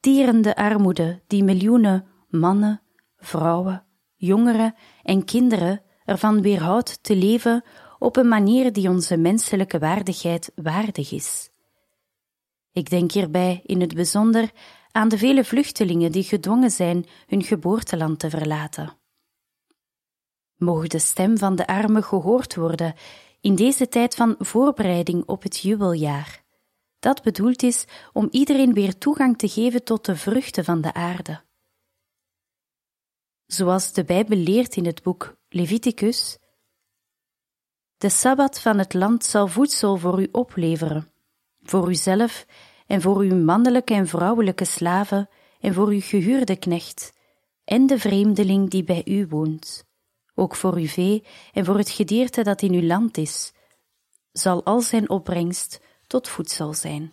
tierende 0.00 0.56
armoede 0.56 1.22
die 1.26 1.44
miljoenen 1.44 2.06
mannen, 2.28 2.82
vrouwen, 3.16 3.84
jongeren 4.14 4.74
en 5.02 5.24
kinderen 5.24 5.82
ervan 6.04 6.42
weerhoudt 6.42 7.02
te 7.02 7.16
leven 7.16 7.64
op 7.98 8.16
een 8.16 8.28
manier 8.28 8.72
die 8.72 8.88
onze 8.88 9.16
menselijke 9.16 9.78
waardigheid 9.78 10.52
waardig 10.54 11.12
is. 11.12 11.50
Ik 12.72 12.90
denk 12.90 13.12
hierbij 13.12 13.60
in 13.62 13.80
het 13.80 13.94
bijzonder 13.94 14.50
aan 14.96 15.08
de 15.08 15.18
vele 15.18 15.44
vluchtelingen 15.44 16.12
die 16.12 16.22
gedwongen 16.22 16.70
zijn 16.70 17.06
hun 17.26 17.42
geboorteland 17.42 18.18
te 18.18 18.30
verlaten. 18.30 18.98
Mogen 20.56 20.88
de 20.88 20.98
stem 20.98 21.38
van 21.38 21.56
de 21.56 21.66
armen 21.66 22.04
gehoord 22.04 22.54
worden 22.54 22.94
in 23.40 23.54
deze 23.54 23.88
tijd 23.88 24.14
van 24.14 24.34
voorbereiding 24.38 25.24
op 25.26 25.42
het 25.42 25.58
jubeljaar, 25.58 26.44
dat 26.98 27.22
bedoeld 27.22 27.62
is 27.62 27.84
om 28.12 28.28
iedereen 28.30 28.72
weer 28.72 28.98
toegang 28.98 29.38
te 29.38 29.48
geven 29.48 29.84
tot 29.84 30.04
de 30.04 30.16
vruchten 30.16 30.64
van 30.64 30.80
de 30.80 30.92
aarde. 30.92 31.42
Zoals 33.46 33.92
de 33.92 34.04
Bijbel 34.04 34.38
leert 34.38 34.76
in 34.76 34.86
het 34.86 35.02
boek 35.02 35.36
Leviticus, 35.48 36.38
de 37.96 38.08
sabbat 38.08 38.60
van 38.60 38.78
het 38.78 38.94
land 38.94 39.24
zal 39.24 39.46
voedsel 39.48 39.96
voor 39.96 40.22
u 40.22 40.28
opleveren, 40.32 41.12
voor 41.62 41.88
uzelf 41.88 42.46
en 42.86 43.00
voor 43.00 43.18
uw 43.18 43.34
mannelijke 43.34 43.94
en 43.94 44.06
vrouwelijke 44.06 44.64
slaven 44.64 45.28
en 45.60 45.74
voor 45.74 45.88
uw 45.88 46.00
gehuurde 46.00 46.56
knecht 46.56 47.12
en 47.64 47.86
de 47.86 47.98
vreemdeling 47.98 48.70
die 48.70 48.84
bij 48.84 49.02
u 49.04 49.26
woont. 49.26 49.84
Ook 50.34 50.54
voor 50.54 50.74
uw 50.74 50.86
vee 50.86 51.24
en 51.52 51.64
voor 51.64 51.78
het 51.78 51.90
gedierte 51.90 52.42
dat 52.42 52.62
in 52.62 52.72
uw 52.72 52.82
land 52.82 53.16
is, 53.16 53.52
zal 54.32 54.64
al 54.64 54.80
zijn 54.80 55.10
opbrengst 55.10 55.80
tot 56.06 56.28
voedsel 56.28 56.74
zijn. 56.74 57.12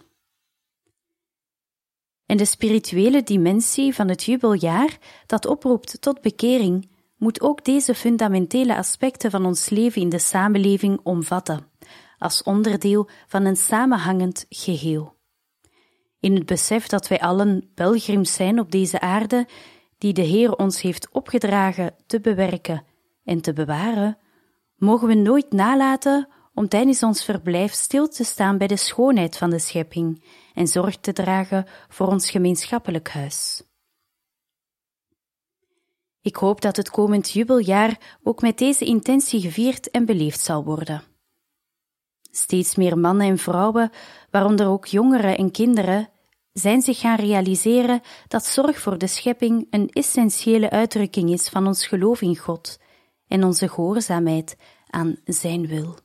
En 2.25 2.37
de 2.37 2.45
spirituele 2.45 3.23
dimensie 3.23 3.95
van 3.95 4.07
het 4.07 4.23
jubeljaar 4.23 4.97
dat 5.25 5.45
oproept 5.45 6.01
tot 6.01 6.21
bekering 6.21 6.89
moet 7.17 7.41
ook 7.41 7.65
deze 7.65 7.95
fundamentele 7.95 8.77
aspecten 8.77 9.31
van 9.31 9.45
ons 9.45 9.69
leven 9.69 10.01
in 10.01 10.09
de 10.09 10.19
samenleving 10.19 10.99
omvatten, 11.03 11.67
als 12.17 12.43
onderdeel 12.43 13.09
van 13.27 13.45
een 13.45 13.57
samenhangend 13.57 14.45
geheel. 14.49 15.19
In 16.21 16.35
het 16.35 16.45
besef 16.45 16.87
dat 16.87 17.07
wij 17.07 17.19
allen 17.19 17.71
pelgrims 17.73 18.33
zijn 18.33 18.59
op 18.59 18.71
deze 18.71 18.99
aarde, 18.99 19.47
die 19.97 20.13
de 20.13 20.21
Heer 20.21 20.55
ons 20.55 20.81
heeft 20.81 21.11
opgedragen 21.11 21.95
te 22.05 22.19
bewerken 22.19 22.85
en 23.23 23.41
te 23.41 23.53
bewaren, 23.53 24.17
mogen 24.75 25.07
we 25.07 25.13
nooit 25.13 25.51
nalaten 25.51 26.27
om 26.53 26.67
tijdens 26.67 27.03
ons 27.03 27.23
verblijf 27.23 27.73
stil 27.73 28.07
te 28.07 28.23
staan 28.23 28.57
bij 28.57 28.67
de 28.67 28.77
schoonheid 28.77 29.37
van 29.37 29.49
de 29.49 29.59
schepping 29.59 30.23
en 30.53 30.67
zorg 30.67 30.97
te 30.97 31.13
dragen 31.13 31.65
voor 31.89 32.07
ons 32.07 32.29
gemeenschappelijk 32.29 33.09
huis. 33.09 33.63
Ik 36.21 36.35
hoop 36.35 36.61
dat 36.61 36.75
het 36.75 36.89
komend 36.89 37.31
jubeljaar 37.31 38.17
ook 38.23 38.41
met 38.41 38.57
deze 38.57 38.85
intentie 38.85 39.41
gevierd 39.41 39.89
en 39.91 40.05
beleefd 40.05 40.39
zal 40.39 40.63
worden. 40.63 41.03
Steeds 42.31 42.75
meer 42.75 42.97
mannen 42.97 43.27
en 43.27 43.37
vrouwen, 43.37 43.91
waaronder 44.29 44.67
ook 44.67 44.85
jongeren 44.85 45.37
en 45.37 45.51
kinderen, 45.51 46.09
zijn 46.53 46.81
zich 46.81 46.99
gaan 46.99 47.17
realiseren 47.17 48.01
dat 48.27 48.45
zorg 48.45 48.79
voor 48.79 48.97
de 48.97 49.07
schepping 49.07 49.67
een 49.69 49.89
essentiële 49.89 50.69
uitdrukking 50.69 51.29
is 51.29 51.49
van 51.49 51.67
ons 51.67 51.87
geloof 51.87 52.21
in 52.21 52.37
God 52.37 52.77
en 53.27 53.43
onze 53.43 53.69
gehoorzaamheid 53.69 54.55
aan 54.87 55.15
Zijn 55.25 55.67
wil. 55.67 55.97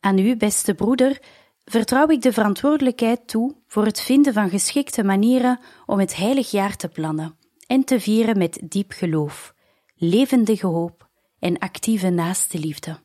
Aan 0.00 0.18
u, 0.18 0.36
beste 0.36 0.74
broeder, 0.74 1.22
vertrouw 1.64 2.08
ik 2.08 2.22
de 2.22 2.32
verantwoordelijkheid 2.32 3.28
toe 3.28 3.56
voor 3.66 3.84
het 3.84 4.00
vinden 4.00 4.32
van 4.32 4.50
geschikte 4.50 5.04
manieren 5.04 5.60
om 5.86 5.98
het 5.98 6.16
heilig 6.16 6.50
jaar 6.50 6.76
te 6.76 6.88
plannen 6.88 7.38
en 7.66 7.84
te 7.84 8.00
vieren 8.00 8.38
met 8.38 8.60
diep 8.64 8.92
geloof, 8.92 9.54
levendige 9.94 10.66
hoop 10.66 11.08
en 11.38 11.58
actieve 11.58 12.10
naaste 12.10 12.58
liefde. 12.58 12.98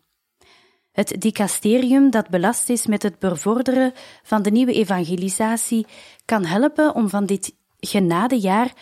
Het 0.95 1.21
dicasterium 1.21 2.09
dat 2.09 2.29
belast 2.29 2.69
is 2.69 2.85
met 2.85 3.03
het 3.03 3.19
bevorderen 3.19 3.93
van 4.23 4.41
de 4.41 4.51
nieuwe 4.51 4.73
evangelisatie 4.73 5.85
kan 6.25 6.45
helpen 6.45 6.95
om 6.95 7.09
van 7.09 7.25
dit 7.25 7.55
genadejaar 7.79 8.73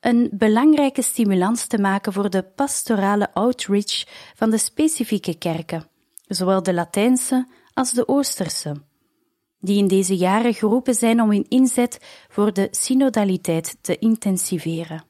een 0.00 0.30
belangrijke 0.32 1.02
stimulans 1.02 1.66
te 1.66 1.78
maken 1.78 2.12
voor 2.12 2.30
de 2.30 2.42
pastorale 2.42 3.34
outreach 3.34 4.04
van 4.34 4.50
de 4.50 4.58
specifieke 4.58 5.38
kerken, 5.38 5.88
zowel 6.26 6.62
de 6.62 6.74
Latijnse 6.74 7.46
als 7.74 7.92
de 7.92 8.08
Oosterse, 8.08 8.82
die 9.60 9.78
in 9.78 9.88
deze 9.88 10.16
jaren 10.16 10.54
geroepen 10.54 10.94
zijn 10.94 11.20
om 11.20 11.30
hun 11.30 11.46
inzet 11.48 11.98
voor 12.28 12.52
de 12.52 12.68
synodaliteit 12.70 13.76
te 13.80 13.98
intensiveren. 13.98 15.04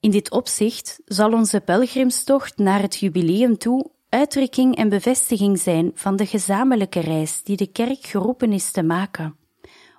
In 0.00 0.10
dit 0.10 0.30
opzicht 0.30 1.00
zal 1.04 1.32
onze 1.32 1.60
pelgrimstocht 1.60 2.58
naar 2.58 2.80
het 2.82 2.96
jubileum 2.96 3.58
toe 3.58 3.90
uitdrukking 4.10 4.76
en 4.76 4.88
bevestiging 4.88 5.58
zijn 5.58 5.90
van 5.94 6.16
de 6.16 6.26
gezamenlijke 6.26 7.00
reis 7.00 7.42
die 7.42 7.56
de 7.56 7.66
kerk 7.66 8.06
geroepen 8.06 8.52
is 8.52 8.70
te 8.70 8.82
maken, 8.82 9.36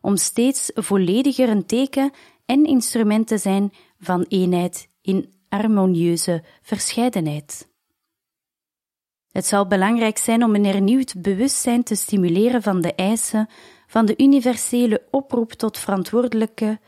om 0.01 0.15
steeds 0.17 0.71
vollediger 0.73 1.49
een 1.49 1.65
teken 1.65 2.11
en 2.45 2.65
instrument 2.65 3.27
te 3.27 3.37
zijn 3.37 3.73
van 3.99 4.25
eenheid 4.27 4.89
in 5.01 5.33
harmonieuze 5.49 6.43
verscheidenheid. 6.61 7.69
Het 9.31 9.45
zal 9.45 9.67
belangrijk 9.67 10.17
zijn 10.17 10.43
om 10.43 10.55
een 10.55 10.65
hernieuwd 10.65 11.21
bewustzijn 11.21 11.83
te 11.83 11.95
stimuleren 11.95 12.61
van 12.61 12.81
de 12.81 12.93
eisen 12.93 13.49
van 13.87 14.05
de 14.05 14.13
universele 14.17 15.07
oproep 15.11 15.51
tot 15.51 15.77
verantwoordelijke 15.77 16.79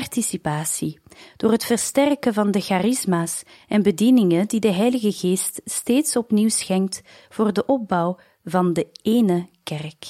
participatie, 0.00 0.98
door 1.36 1.50
het 1.50 1.64
versterken 1.64 2.34
van 2.34 2.50
de 2.50 2.60
charisma's 2.60 3.42
en 3.68 3.82
bedieningen 3.82 4.48
die 4.48 4.60
de 4.60 4.72
Heilige 4.72 5.12
Geest 5.12 5.60
steeds 5.64 6.16
opnieuw 6.16 6.48
schenkt 6.48 7.02
voor 7.28 7.52
de 7.52 7.66
opbouw 7.66 8.18
van 8.44 8.72
de 8.72 8.88
ene 9.02 9.48
kerk. 9.62 10.06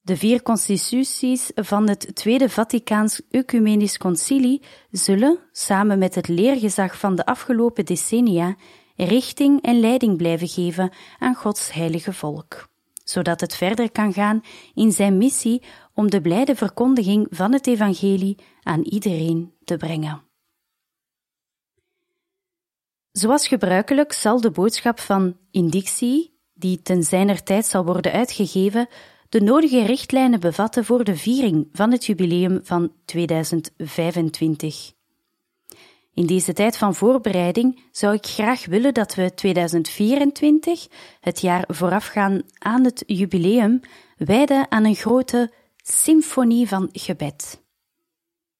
De 0.00 0.16
vier 0.16 0.42
constituties 0.42 1.50
van 1.54 1.88
het 1.88 2.14
Tweede 2.14 2.48
Vaticaans 2.48 3.20
Ecumenisch 3.30 3.98
Concilie 3.98 4.62
zullen, 4.90 5.38
samen 5.52 5.98
met 5.98 6.14
het 6.14 6.28
leergezag 6.28 6.98
van 6.98 7.14
de 7.14 7.26
afgelopen 7.26 7.84
decennia, 7.84 8.56
richting 8.96 9.62
en 9.62 9.80
leiding 9.80 10.16
blijven 10.16 10.48
geven 10.48 10.92
aan 11.18 11.34
Gods 11.34 11.72
heilige 11.72 12.12
volk, 12.12 12.68
zodat 13.04 13.40
het 13.40 13.56
verder 13.56 13.90
kan 13.90 14.12
gaan 14.12 14.40
in 14.74 14.92
zijn 14.92 15.16
missie 15.16 15.62
om 15.96 16.10
de 16.10 16.20
blijde 16.20 16.54
verkondiging 16.54 17.26
van 17.30 17.52
het 17.52 17.66
evangelie 17.66 18.38
aan 18.62 18.82
iedereen 18.82 19.52
te 19.64 19.76
brengen. 19.76 20.22
Zoals 23.12 23.48
gebruikelijk 23.48 24.12
zal 24.12 24.40
de 24.40 24.50
boodschap 24.50 25.00
van 25.00 25.36
indictie, 25.50 26.38
die 26.54 26.82
ten 26.82 27.02
zijner 27.02 27.42
tijd 27.42 27.66
zal 27.66 27.84
worden 27.84 28.12
uitgegeven, 28.12 28.88
de 29.28 29.40
nodige 29.40 29.84
richtlijnen 29.84 30.40
bevatten 30.40 30.84
voor 30.84 31.04
de 31.04 31.16
viering 31.16 31.68
van 31.72 31.92
het 31.92 32.04
jubileum 32.04 32.60
van 32.62 32.92
2025. 33.04 34.92
In 36.14 36.26
deze 36.26 36.52
tijd 36.52 36.76
van 36.76 36.94
voorbereiding 36.94 37.82
zou 37.90 38.14
ik 38.14 38.26
graag 38.26 38.66
willen 38.66 38.94
dat 38.94 39.14
we 39.14 39.34
2024, 39.34 40.86
het 41.20 41.40
jaar 41.40 41.64
voorafgaan 41.68 42.42
aan 42.58 42.84
het 42.84 43.02
jubileum, 43.06 43.80
wijden 44.16 44.70
aan 44.70 44.84
een 44.84 44.94
grote 44.94 45.50
symfonie 45.88 46.68
van 46.68 46.88
gebed. 46.92 47.62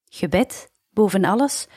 Gebed, 0.09 0.71
boven 0.89 1.25
alles, 1.25 1.67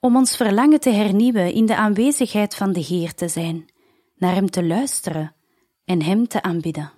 om 0.00 0.16
ons 0.16 0.36
verlangen 0.36 0.80
te 0.80 0.90
hernieuwen 0.90 1.52
in 1.52 1.66
de 1.66 1.76
aanwezigheid 1.76 2.54
van 2.54 2.72
de 2.72 2.80
Heer 2.80 3.14
te 3.14 3.28
zijn, 3.28 3.68
naar 4.16 4.34
Hem 4.34 4.50
te 4.50 4.64
luisteren 4.64 5.34
en 5.84 6.02
Hem 6.02 6.28
te 6.28 6.42
aanbidden. 6.42 6.92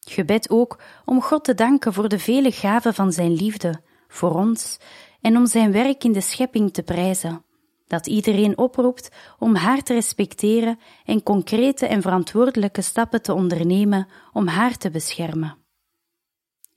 Gebed 0.00 0.50
ook 0.50 0.82
om 1.04 1.22
God 1.22 1.44
te 1.44 1.54
danken 1.54 1.92
voor 1.92 2.08
de 2.08 2.18
vele 2.18 2.52
gaven 2.52 2.94
van 2.94 3.12
Zijn 3.12 3.32
liefde 3.32 3.80
voor 4.08 4.34
ons 4.34 4.78
en 5.20 5.36
om 5.36 5.46
Zijn 5.46 5.72
werk 5.72 6.04
in 6.04 6.12
de 6.12 6.20
schepping 6.20 6.72
te 6.72 6.82
prijzen, 6.82 7.44
dat 7.86 8.06
iedereen 8.06 8.58
oproept 8.58 9.08
om 9.38 9.54
haar 9.54 9.82
te 9.82 9.94
respecteren 9.94 10.78
en 11.04 11.22
concrete 11.22 11.86
en 11.86 12.02
verantwoordelijke 12.02 12.82
stappen 12.82 13.22
te 13.22 13.34
ondernemen 13.34 14.08
om 14.32 14.46
haar 14.46 14.76
te 14.76 14.90
beschermen. 14.90 15.63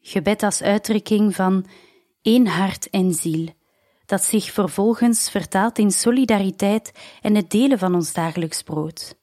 Gebed 0.08 0.44
als 0.44 0.62
uitdrukking 0.62 1.36
van 1.36 1.66
één 2.22 2.48
hart 2.48 2.90
en 2.90 3.14
ziel, 3.14 3.48
dat 4.06 4.24
zich 4.24 4.52
vervolgens 4.52 5.30
vertaalt 5.30 5.78
in 5.78 5.92
solidariteit 5.92 6.92
en 7.22 7.36
het 7.36 7.50
delen 7.50 7.80
van 7.80 7.96
ons 7.96 8.14
dagelijks 8.14 8.62
brood. 8.62 9.16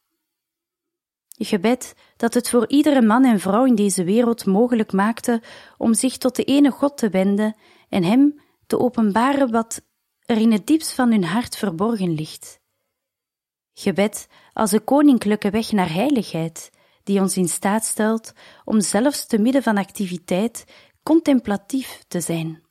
Gebed 1.29 1.95
dat 2.17 2.35
het 2.35 2.51
voor 2.51 2.69
iedere 2.69 3.03
man 3.03 3.25
en 3.25 3.41
vrouw 3.41 3.65
in 3.65 3.75
deze 3.75 4.05
wereld 4.05 4.47
mogelijk 4.47 4.93
maakte 4.93 5.43
om 5.79 5.95
zich 5.95 6.17
tot 6.17 6.37
de 6.37 6.45
ene 6.45 6.71
God 6.71 6.97
te 6.97 7.09
wenden 7.09 7.57
en 7.89 8.05
Hem 8.05 8.41
te 8.67 8.79
openbaren 8.79 9.51
wat 9.51 9.83
er 10.25 10.37
in 10.37 10.53
het 10.53 10.67
diepst 10.67 10.93
van 10.93 11.11
hun 11.11 11.25
hart 11.25 11.57
verborgen 11.57 12.15
ligt. 12.15 12.61
Gebed 13.75 14.29
als 14.53 14.73
een 14.73 14.85
koninklijke 14.85 15.51
weg 15.51 15.73
naar 15.73 15.93
heiligheid, 15.93 16.71
die 17.05 17.21
ons 17.21 17.37
in 17.37 17.49
staat 17.49 17.85
stelt 17.85 18.33
om 18.65 18.81
zelfs 18.81 19.27
te 19.27 19.39
midden 19.39 19.63
van 19.63 19.77
activiteit 19.77 20.65
contemplatief 21.03 22.05
te 22.09 22.21
zijn. 22.21 22.63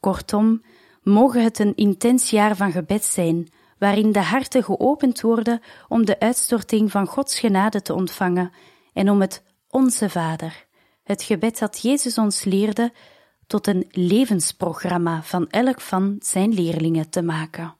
Kortom, 0.00 0.62
mogen 1.02 1.42
het 1.42 1.58
een 1.58 1.74
intens 1.74 2.30
jaar 2.30 2.56
van 2.56 2.72
gebed 2.72 3.04
zijn, 3.04 3.52
waarin 3.78 4.12
de 4.12 4.22
harten 4.22 4.64
geopend 4.64 5.20
worden 5.20 5.60
om 5.88 6.04
de 6.04 6.20
uitstorting 6.20 6.90
van 6.90 7.06
Gods 7.06 7.38
genade 7.38 7.82
te 7.82 7.94
ontvangen 7.94 8.52
en 8.92 9.10
om 9.10 9.20
het 9.20 9.42
Onze 9.68 10.10
Vader, 10.10 10.66
het 11.02 11.22
gebed 11.22 11.58
dat 11.58 11.82
Jezus 11.82 12.18
ons 12.18 12.44
leerde, 12.44 12.92
tot 13.46 13.66
een 13.66 13.86
levensprogramma 13.90 15.22
van 15.22 15.48
elk 15.48 15.80
van 15.80 16.16
zijn 16.18 16.52
leerlingen 16.54 17.10
te 17.10 17.22
maken. 17.22 17.76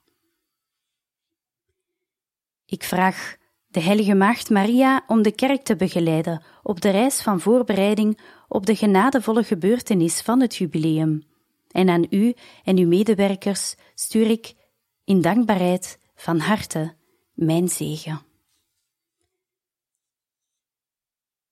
Ik 2.66 2.84
vraag 2.84 3.36
de 3.74 3.80
Heilige 3.80 4.14
Maagd 4.14 4.50
Maria 4.50 5.04
om 5.06 5.22
de 5.22 5.32
kerk 5.32 5.62
te 5.62 5.76
begeleiden 5.76 6.42
op 6.62 6.80
de 6.80 6.90
reis 6.90 7.22
van 7.22 7.40
voorbereiding 7.40 8.20
op 8.48 8.66
de 8.66 8.76
genadevolle 8.76 9.44
gebeurtenis 9.44 10.20
van 10.20 10.40
het 10.40 10.56
jubileum. 10.56 11.24
En 11.70 11.88
aan 11.88 12.06
u 12.10 12.34
en 12.64 12.78
uw 12.78 12.86
medewerkers 12.86 13.74
stuur 13.94 14.30
ik 14.30 14.54
in 15.04 15.20
dankbaarheid 15.20 15.98
van 16.14 16.38
harte 16.38 16.94
mijn 17.32 17.68
zegen. 17.68 18.20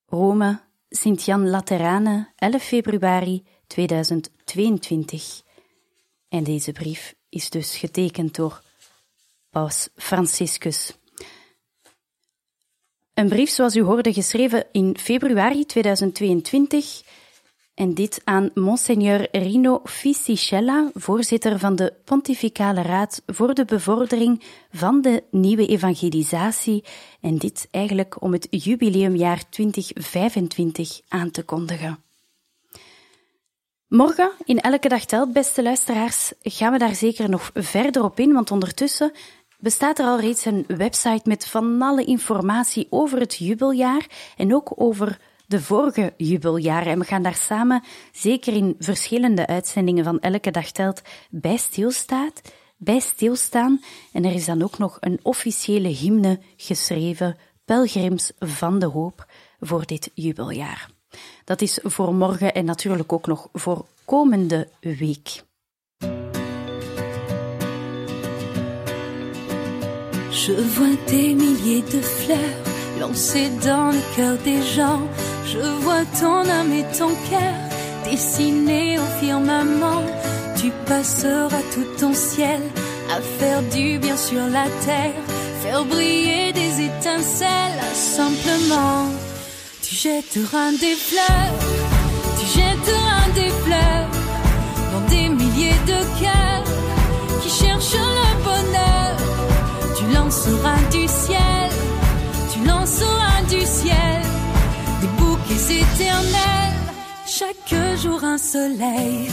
Rome, 0.06 0.60
Sint-Jan 0.88 1.48
Laterane, 1.48 2.32
11 2.36 2.62
februari 2.62 3.46
2022. 3.66 5.42
En 6.28 6.44
deze 6.44 6.72
brief 6.72 7.14
is 7.28 7.50
dus 7.50 7.76
getekend 7.76 8.34
door 8.34 8.62
Paus 9.50 9.88
Franciscus. 9.94 11.00
Een 13.22 13.28
brief, 13.28 13.50
zoals 13.50 13.76
u 13.76 13.82
hoorde, 13.82 14.12
geschreven 14.12 14.64
in 14.72 14.96
februari 14.98 15.66
2022 15.66 17.02
en 17.74 17.94
dit 17.94 18.20
aan 18.24 18.50
Monseigneur 18.54 19.28
Rino 19.32 19.80
Fisichella, 19.84 20.90
voorzitter 20.94 21.58
van 21.58 21.76
de 21.76 21.94
Pontificale 22.04 22.82
Raad 22.82 23.22
voor 23.26 23.54
de 23.54 23.64
bevordering 23.64 24.42
van 24.72 25.02
de 25.02 25.22
nieuwe 25.30 25.66
evangelisatie, 25.66 26.84
en 27.20 27.38
dit 27.38 27.68
eigenlijk 27.70 28.22
om 28.22 28.32
het 28.32 28.46
jubileumjaar 28.50 29.48
2025 29.50 31.00
aan 31.08 31.30
te 31.30 31.42
kondigen. 31.42 32.02
Morgen, 33.88 34.32
in 34.44 34.60
Elke 34.60 34.88
Dag 34.88 35.04
Telt, 35.04 35.32
beste 35.32 35.62
luisteraars, 35.62 36.32
gaan 36.42 36.72
we 36.72 36.78
daar 36.78 36.94
zeker 36.94 37.28
nog 37.28 37.50
verder 37.54 38.04
op 38.04 38.18
in, 38.20 38.32
want 38.32 38.50
ondertussen 38.50 39.12
bestaat 39.62 39.98
er 39.98 40.04
al 40.04 40.20
reeds 40.20 40.44
een 40.44 40.64
website 40.66 41.22
met 41.24 41.46
van 41.46 41.82
alle 41.82 42.04
informatie 42.04 42.86
over 42.90 43.18
het 43.18 43.36
jubeljaar 43.36 44.06
en 44.36 44.54
ook 44.54 44.72
over 44.74 45.18
de 45.46 45.60
vorige 45.60 46.12
jubeljaren. 46.16 46.92
En 46.92 46.98
we 46.98 47.04
gaan 47.04 47.22
daar 47.22 47.34
samen, 47.34 47.82
zeker 48.12 48.52
in 48.52 48.76
verschillende 48.78 49.46
uitzendingen 49.46 50.04
van 50.04 50.20
Elke 50.20 50.50
Dag 50.50 50.70
Telt, 50.70 51.02
bij 51.30 51.60
bij 52.76 52.98
stilstaan. 53.00 53.80
En 54.12 54.24
er 54.24 54.34
is 54.34 54.44
dan 54.44 54.62
ook 54.62 54.78
nog 54.78 54.96
een 55.00 55.20
officiële 55.22 55.88
hymne 55.88 56.40
geschreven, 56.56 57.36
Pelgrims 57.64 58.32
van 58.38 58.78
de 58.78 58.86
Hoop, 58.86 59.26
voor 59.60 59.86
dit 59.86 60.10
jubeljaar. 60.14 60.90
Dat 61.44 61.60
is 61.60 61.78
voor 61.82 62.14
morgen 62.14 62.54
en 62.54 62.64
natuurlijk 62.64 63.12
ook 63.12 63.26
nog 63.26 63.48
voor 63.52 63.86
komende 64.04 64.68
week. 64.80 65.42
Je 70.45 70.55
vois 70.55 70.97
des 71.07 71.34
milliers 71.34 71.82
de 71.82 72.01
fleurs 72.01 72.62
lancées 72.99 73.49
dans 73.64 73.93
le 73.93 74.16
cœur 74.16 74.36
des 74.38 74.61
gens. 74.61 75.03
Je 75.47 75.61
vois 75.82 76.05
ton 76.20 76.40
âme 76.59 76.72
et 76.72 76.84
ton 76.99 77.11
cœur 77.30 77.55
dessinés 78.05 78.99
au 78.99 79.20
firmament. 79.20 80.03
Tu 80.57 80.72
passeras 80.84 81.62
tout 81.72 81.86
ton 81.97 82.12
ciel 82.12 82.61
à 83.14 83.20
faire 83.38 83.62
du 83.74 84.01
bien 84.01 84.16
sur 84.16 84.45
la 84.49 84.64
terre, 84.84 85.14
faire 85.62 85.84
briller 85.84 86.53
des 86.53 86.86
étincelles 86.86 87.80
simplement. 87.95 89.11
Tu 89.80 89.95
jetteras 89.95 90.72
des 90.72 90.97
fleurs, 91.09 91.55
tu 92.40 92.47
jetteras 92.47 93.28
des 93.36 93.51
fleurs 93.64 94.09
dans 94.93 95.09
des 95.09 95.28
milliers 95.28 95.82
de 95.86 96.01
cœurs 96.20 96.64
qui 97.43 97.49
cherchent 97.49 97.95
le 97.95 98.43
bonheur. 98.43 98.91
Lanceras 100.32 100.88
du 100.90 101.06
ciel, 101.06 101.70
tu 102.50 102.64
lanceras 102.64 103.42
du 103.50 103.60
ciel 103.66 104.22
des 105.02 105.06
bouquets 105.18 105.80
éternels, 105.80 106.78
chaque 107.26 107.98
jour 108.02 108.24
un 108.24 108.38
soleil. 108.38 109.30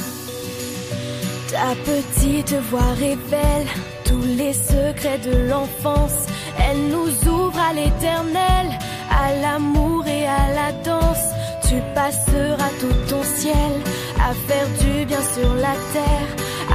Ta 1.49 1.73
petite 1.85 2.53
voix 2.69 2.91
révèle 2.99 3.67
tous 4.03 4.21
les 4.37 4.51
secrets 4.51 5.19
de 5.19 5.47
l'enfance. 5.49 6.25
Elle 6.59 6.89
nous 6.89 7.11
ouvre 7.29 7.57
à 7.57 7.71
l'éternel, 7.71 8.67
à 9.09 9.33
l'amour 9.41 10.05
et 10.05 10.27
à 10.27 10.51
la 10.53 10.71
danse. 10.83 11.27
Tu 11.69 11.75
passeras 11.95 12.73
tout 12.81 12.99
ton 13.09 13.23
ciel 13.23 13.71
à 14.19 14.33
faire 14.33 14.67
du 14.81 15.05
bien 15.05 15.23
sur 15.33 15.53
la 15.53 15.75
terre, 15.93 16.29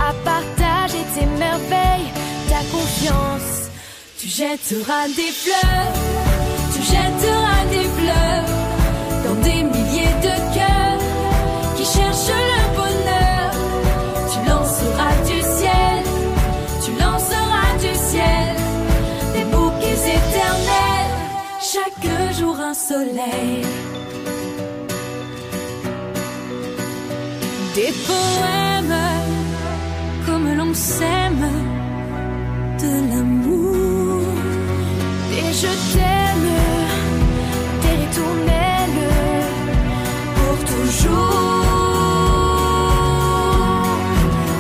à 0.09 0.15
partager 0.25 1.05
tes 1.15 1.27
merveilles, 1.27 2.11
ta 2.49 2.61
confiance. 2.73 3.65
Tu 4.25 4.31
jetteras 4.31 5.07
des 5.09 5.33
fleurs, 5.43 5.93
tu 6.73 6.81
jetteras 6.81 7.65
des 7.71 7.85
fleurs 7.99 8.47
dans 9.23 9.35
des 9.43 9.63
milliers 9.65 10.17
de 10.23 10.35
cœurs 10.55 10.99
qui 11.77 11.85
cherchent 11.85 12.33
le 12.33 12.75
bonheur. 12.75 13.51
Tu 14.33 14.49
lanceras 14.49 15.15
du 15.27 15.41
ciel, 15.43 16.03
tu 16.83 16.93
lanceras 16.93 17.77
du 17.79 17.95
ciel 17.95 18.57
des 19.35 19.45
bouquets 19.45 20.17
éternels, 20.17 21.13
chaque 21.61 22.35
jour 22.39 22.59
un 22.59 22.73
soleil. 22.73 23.63
Des 27.75 27.93
poèmes 28.07 28.64
je 35.65 35.73
t'aime, 35.93 36.51
des 37.83 37.95
ritournelles 38.03 39.03
pour 40.37 40.59
toujours. 40.71 41.65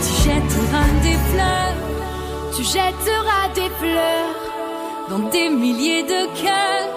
Tu 0.04 0.12
jetteras 0.24 0.90
des 1.02 1.18
fleurs 1.30 1.78
Tu 2.56 2.62
jetteras 2.62 3.46
des 3.54 3.70
fleurs 3.80 4.36
dans 5.10 5.24
des 5.30 5.48
milliers 5.48 6.02
de 6.02 6.22
cœurs. 6.42 6.90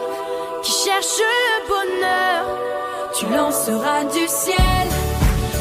qui 0.63 0.71
cherchent 0.83 1.25
le 1.35 1.55
bonheur. 1.73 2.43
Tu 3.17 3.25
lanceras 3.35 4.03
du 4.15 4.25
ciel, 4.27 4.87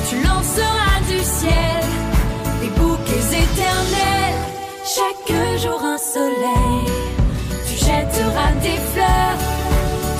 tu 0.08 0.16
lanceras 0.28 0.98
du 1.08 1.20
ciel 1.38 1.84
des 2.60 2.68
bouquets 2.80 3.28
éternels, 3.44 4.38
chaque 4.96 5.60
jour 5.62 5.80
un 5.82 5.98
soleil. 5.98 6.75
Tu 8.16 8.22
jetteras 8.22 8.52
des 8.62 8.78
fleurs, 8.94 9.38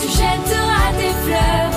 tu 0.03 0.09
jetteras 0.09 0.93
des 0.99 1.15
fleurs 1.25 1.76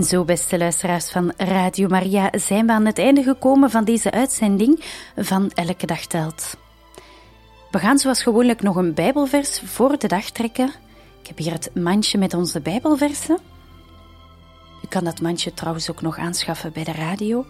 En 0.00 0.06
zo, 0.06 0.24
beste 0.24 0.58
luisteraars 0.58 1.10
van 1.10 1.32
Radio 1.36 1.88
Maria, 1.88 2.30
zijn 2.32 2.66
we 2.66 2.72
aan 2.72 2.86
het 2.86 2.98
einde 2.98 3.22
gekomen 3.22 3.70
van 3.70 3.84
deze 3.84 4.10
uitzending 4.10 4.84
van 5.16 5.50
Elke 5.50 5.86
Dag 5.86 6.06
Telt. 6.06 6.56
We 7.70 7.78
gaan 7.78 7.98
zoals 7.98 8.22
gewoonlijk 8.22 8.62
nog 8.62 8.76
een 8.76 8.94
Bijbelvers 8.94 9.60
voor 9.64 9.98
de 9.98 10.08
dag 10.08 10.30
trekken. 10.30 10.72
Ik 11.20 11.26
heb 11.26 11.38
hier 11.38 11.52
het 11.52 11.70
mandje 11.74 12.18
met 12.18 12.34
onze 12.34 12.60
Bijbelversen. 12.60 13.38
U 14.84 14.88
kan 14.88 15.04
dat 15.04 15.20
mandje 15.20 15.54
trouwens 15.54 15.90
ook 15.90 16.00
nog 16.00 16.18
aanschaffen 16.18 16.72
bij 16.72 16.84
de 16.84 16.92
radio. 16.92 17.46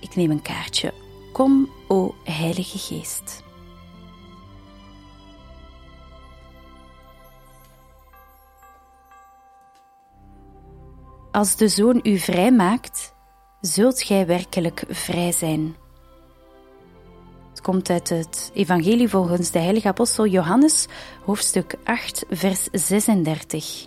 Ik 0.00 0.16
neem 0.16 0.30
een 0.30 0.42
kaartje. 0.42 0.92
Kom, 1.32 1.70
o 1.88 2.14
Heilige 2.24 2.78
Geest. 2.78 3.42
Als 11.32 11.56
de 11.56 11.68
Zoon 11.68 12.00
u 12.02 12.18
vrij 12.18 12.52
maakt, 12.52 13.14
zult 13.60 14.02
gij 14.02 14.26
werkelijk 14.26 14.84
vrij 14.88 15.32
zijn. 15.32 15.76
Het 17.50 17.60
komt 17.60 17.90
uit 17.90 18.08
het 18.08 18.50
Evangelie 18.54 19.08
volgens 19.08 19.50
de 19.50 19.58
heilige 19.58 19.88
apostel 19.88 20.26
Johannes, 20.26 20.86
hoofdstuk 21.24 21.74
8, 21.84 22.24
vers 22.30 22.68
36. 22.72 23.84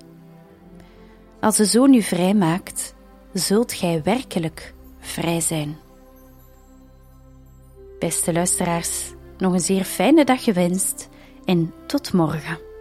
Als 1.39 1.55
de 1.57 1.65
Zoon 1.65 1.93
u 1.93 2.01
vrij 2.01 2.33
maakt, 2.33 2.95
zult 3.33 3.73
gij 3.73 4.01
werkelijk 4.03 4.73
vrij 4.99 5.41
zijn. 5.41 5.77
Beste 7.99 8.33
luisteraars, 8.33 9.13
nog 9.37 9.53
een 9.53 9.59
zeer 9.59 9.83
fijne 9.83 10.25
dag 10.25 10.43
gewenst 10.43 11.09
en 11.45 11.73
tot 11.87 12.13
morgen. 12.13 12.74